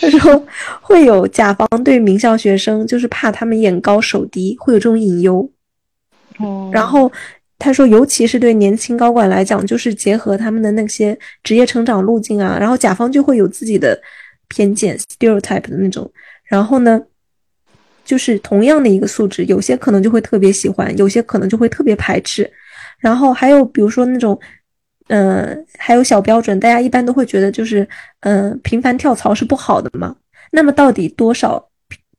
[0.00, 0.46] 他说
[0.80, 5.48] 会有甲方对名校学生就是怕他们眼高手低，会有这种隐忧。
[6.38, 7.10] 哦，然后
[7.58, 14.00] 他说，尤其是对年轻高管来讲，就是结合他们的那些职业成长路径啊，然后甲方就会有自己的
[14.48, 16.10] 偏见 stereotype 的那种。
[16.44, 17.00] 然后呢？
[18.10, 22.50] 就是同样的一个素质，有些可能就会特别喜欢，有些可能就会特别排斥。
[22.98, 24.36] 然后还有比如说那种，
[25.06, 27.88] 嗯，还有小标准，大家一般都会觉得就是，
[28.22, 30.16] 嗯，频繁跳槽是不好的嘛。
[30.50, 31.64] 那么到底多少，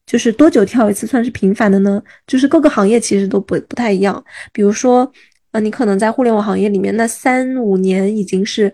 [0.05, 2.01] 就是多久跳一次算是频繁的呢？
[2.25, 4.23] 就是各个行业其实都不不太一样。
[4.53, 5.11] 比如说，
[5.51, 8.73] 呃，你可能在互联网行业里面，那三五年已经是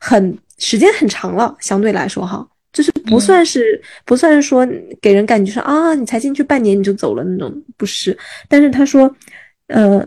[0.00, 2.44] 很时间很长了，相对来说哈。
[2.72, 4.66] 就是不算是不算是说
[5.00, 8.16] 给人感觉说啊，你才进去半年你就走了那种，不是。
[8.48, 9.10] 但是他说，
[9.68, 10.06] 呃，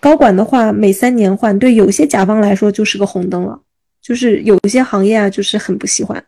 [0.00, 3.58] 高管的话每三年换，对有些甲方来说就是个红灯了。
[4.02, 6.22] 就是有一些行业啊，就是很不喜欢。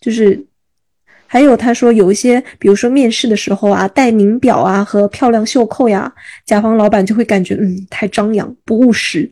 [0.00, 0.44] 就是
[1.26, 6.12] 还有他说有一些，比如说面试的时候啊，戴名表啊和漂亮袖扣呀，
[6.44, 9.30] 甲方老板就会感觉嗯太张扬不务实。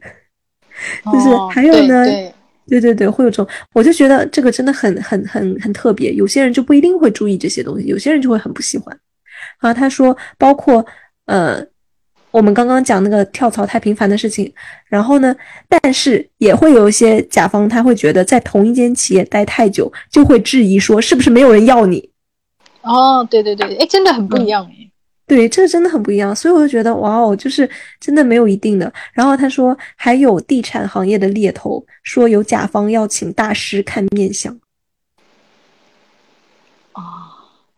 [1.12, 2.04] 就是还有呢。
[2.04, 2.32] 对对
[2.68, 6.12] 对对对，会有这种，我就觉得这个真的很很很很特别。
[6.12, 8.98] 有些人就不一定会注意这些东西，有些人就会很不喜欢。
[9.58, 10.84] 啊，他说，包括
[11.26, 11.64] 呃，
[12.30, 14.52] 我们刚刚讲那个跳槽太频繁的事情，
[14.88, 15.34] 然后呢，
[15.68, 22.10] 但是也会有一些甲方他会觉得在同一间企业待太久，就会质疑说是不是没有人要你？
[22.82, 24.85] 哦，对对对，哎，真的很不一样哎。
[25.26, 27.68] 对，这个真的很不一样，所以我就觉得哇哦，就是
[27.98, 28.92] 真的没有一定的。
[29.12, 34.56] 然后他说还有地产行业的猎头说有甲方要请大师看面相。
[36.92, 37.02] 啊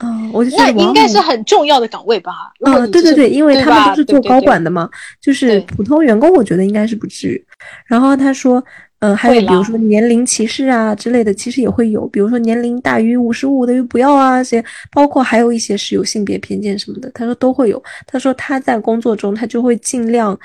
[0.00, 2.32] 嗯，我就觉得应该是很重要的岗位吧？
[2.64, 4.88] 嗯，对对对，因为他们都是做高管的嘛，
[5.20, 7.46] 就是普通员工，我觉得应该是不至于。
[7.86, 8.62] 然后他说。
[9.00, 12.04] 嗯，还有比如说年龄歧视啊之类的，其实也会有。
[12.08, 17.80] 比如说年龄大于五十五的就不要啊，这些包括还有一些是有性别偏见什么的，他说都会有。
[18.08, 20.36] 他说他在工作中他就会尽量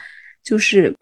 [0.44, 0.96] 就是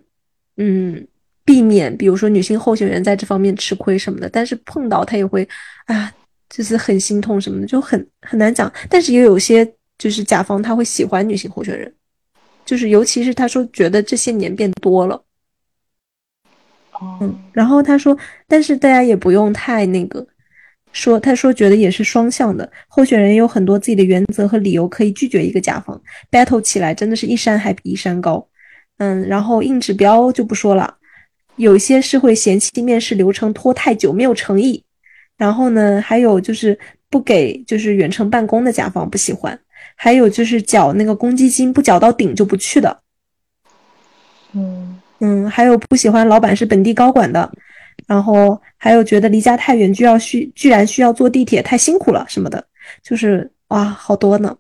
[0.55, 1.05] 嗯
[1.43, 4.29] 避免，比如说女性候选人在这方面吃亏什么的。
[4.29, 5.45] 但是碰到他也会
[5.87, 6.09] 啊，
[6.49, 8.71] 就是很心痛什么的，就很很难讲。
[8.89, 11.93] 但是也有些就是甲方他会喜欢女性候选人，
[12.65, 15.21] 就是尤其是他说觉得这些年变多了。
[17.19, 18.15] 嗯，然后他说，
[18.47, 20.25] 但是大家也不用太那个，
[20.91, 25.99] 说他说觉得也是双向的，候选人有很多自己的原则和理由可以拒绝一个甲方
[26.29, 28.47] ，battle 起来真的是一山还比一山高。
[28.97, 30.97] 嗯，然后硬指标就不说了，
[31.55, 34.83] 有些是会嫌弃面试流程拖太久没有诚意，
[35.37, 36.77] 然后呢，还有就是
[37.09, 39.59] 不给就是远程办公的甲方不喜欢，
[39.95, 43.01] 还有就是缴那个公积金不缴到顶就不去的。
[44.53, 45.00] 嗯。
[45.23, 47.49] 嗯，还有不喜欢老板是本地高管的，
[48.07, 52.65] 然后还有觉得离家太远，居要需居然需要坐地铁，太辛苦了什么的，
[53.03, 54.57] 就是哇，好多呢。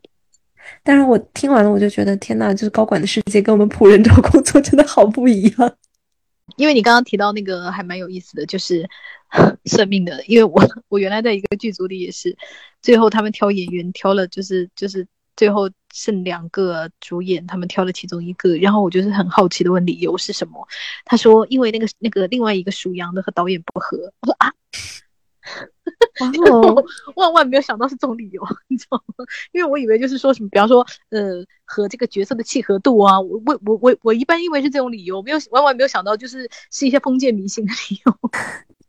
[0.83, 5.75] 但是我听完了，我就觉得天呐，就是高管的世界跟我们普通人找工作真的好不一样。
[6.57, 8.87] 因为你刚刚提到那个还蛮有意思的，就是
[9.65, 12.37] 算命的，因为我我原来在一个剧组里也是，
[12.83, 15.67] 最后他们挑演员挑了，就是就是最后。
[15.93, 20.67] 剩两个主演，他们挑了其中一个，然后我就是很好奇的问理由是什么。
[21.05, 23.97] 他说因为那个那个另外一个属羊的和导演不合。
[24.21, 24.51] 我说啊，
[27.15, 29.25] 万万没有想到是这种理由，你知道吗？
[29.51, 38.17] 因为我以为就是说什么，比方说呃和这个角色的契合度啊，我我我我我一般因为是这种理由，没有万万没有想到就是是一些封建迷信的理由。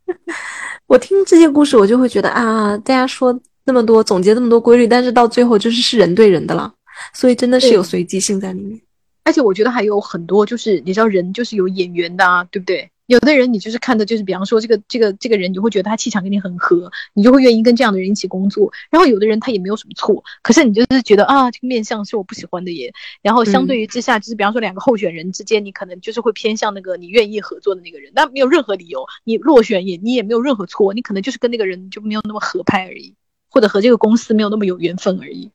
[0.86, 6.72] 我听这些故事，我就会觉得啊，大家说那么多，总结那么多规律，但是到最后就是是人对人的了。
[7.12, 8.80] 所以真的是有随机性在里面，
[9.24, 12.90] 而且我觉得还有很多，就是你知道人就是有眼缘的啊，对不对？
[13.06, 18.72] 有的人你就是看的，就是比方说这个这个这个人，你会觉得他气场跟你很合，你就会愿意跟这样的人一起工作。
[18.90, 22.90] 然后有的人他也没有什么错，可是你就是觉得啊，这个面相是我不喜欢的耶。
[23.20, 33.14] 然后相对于之下，就是比方说两个候选人之间，你可能就是会偏向那个你愿意合作的那个人，但没有任何理由，你落选也你也没有任何错，你可能就是跟那个人就没有那么合拍而已，
[33.50, 35.50] 或者和这个公司没有那么有缘分而已。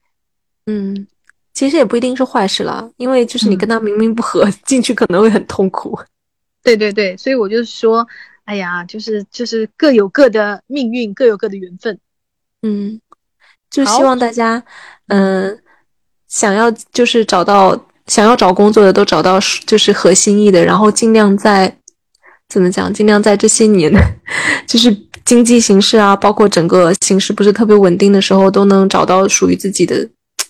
[0.67, 1.07] 嗯。
[1.57, 5.97] 其实也不一定是坏事啦，因为就是你跟他明明不合， 进去可能会很痛苦。
[6.61, 8.05] 对对对，所以我就说，
[8.45, 11.97] 哎呀，就是就是各有各的命运，各有各的缘分。
[12.61, 13.01] 嗯，
[13.71, 14.63] 就希望大家，
[15.07, 15.59] 嗯，
[16.27, 21.75] 想要就是找到想要找工作的都找到就是合心意的，然后尽量在
[22.49, 23.91] 怎么讲，尽量在这些年，
[24.67, 24.95] 就是
[25.25, 30.07] 经济形势啊，包括整个形势不是特别稳定的时候，都能找到属于自己的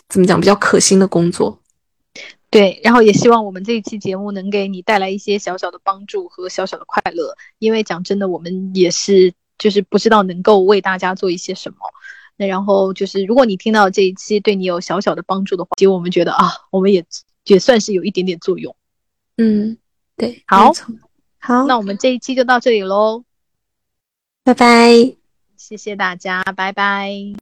[0.10, 1.60] 怎么讲比较可心的工作。
[2.50, 7.36] 对，然后也希望我们这一期节目能给你带来一些小小的帮助和小小的快乐。
[7.60, 11.78] 因为讲真的，我们也是就是不知道能够为大家做一些什么。
[12.38, 17.04] 那然后就是，如果你听到这一期对你有小小的帮助的话，其实我们觉得啊，我们也
[17.46, 18.76] 也算是有一点点作用。
[19.38, 19.78] 嗯，
[20.16, 20.72] 对，好，
[21.40, 23.24] 好，那我们这一期就到这里喽，
[24.44, 25.16] 拜拜，
[25.58, 27.34] 谢谢大家，拜拜。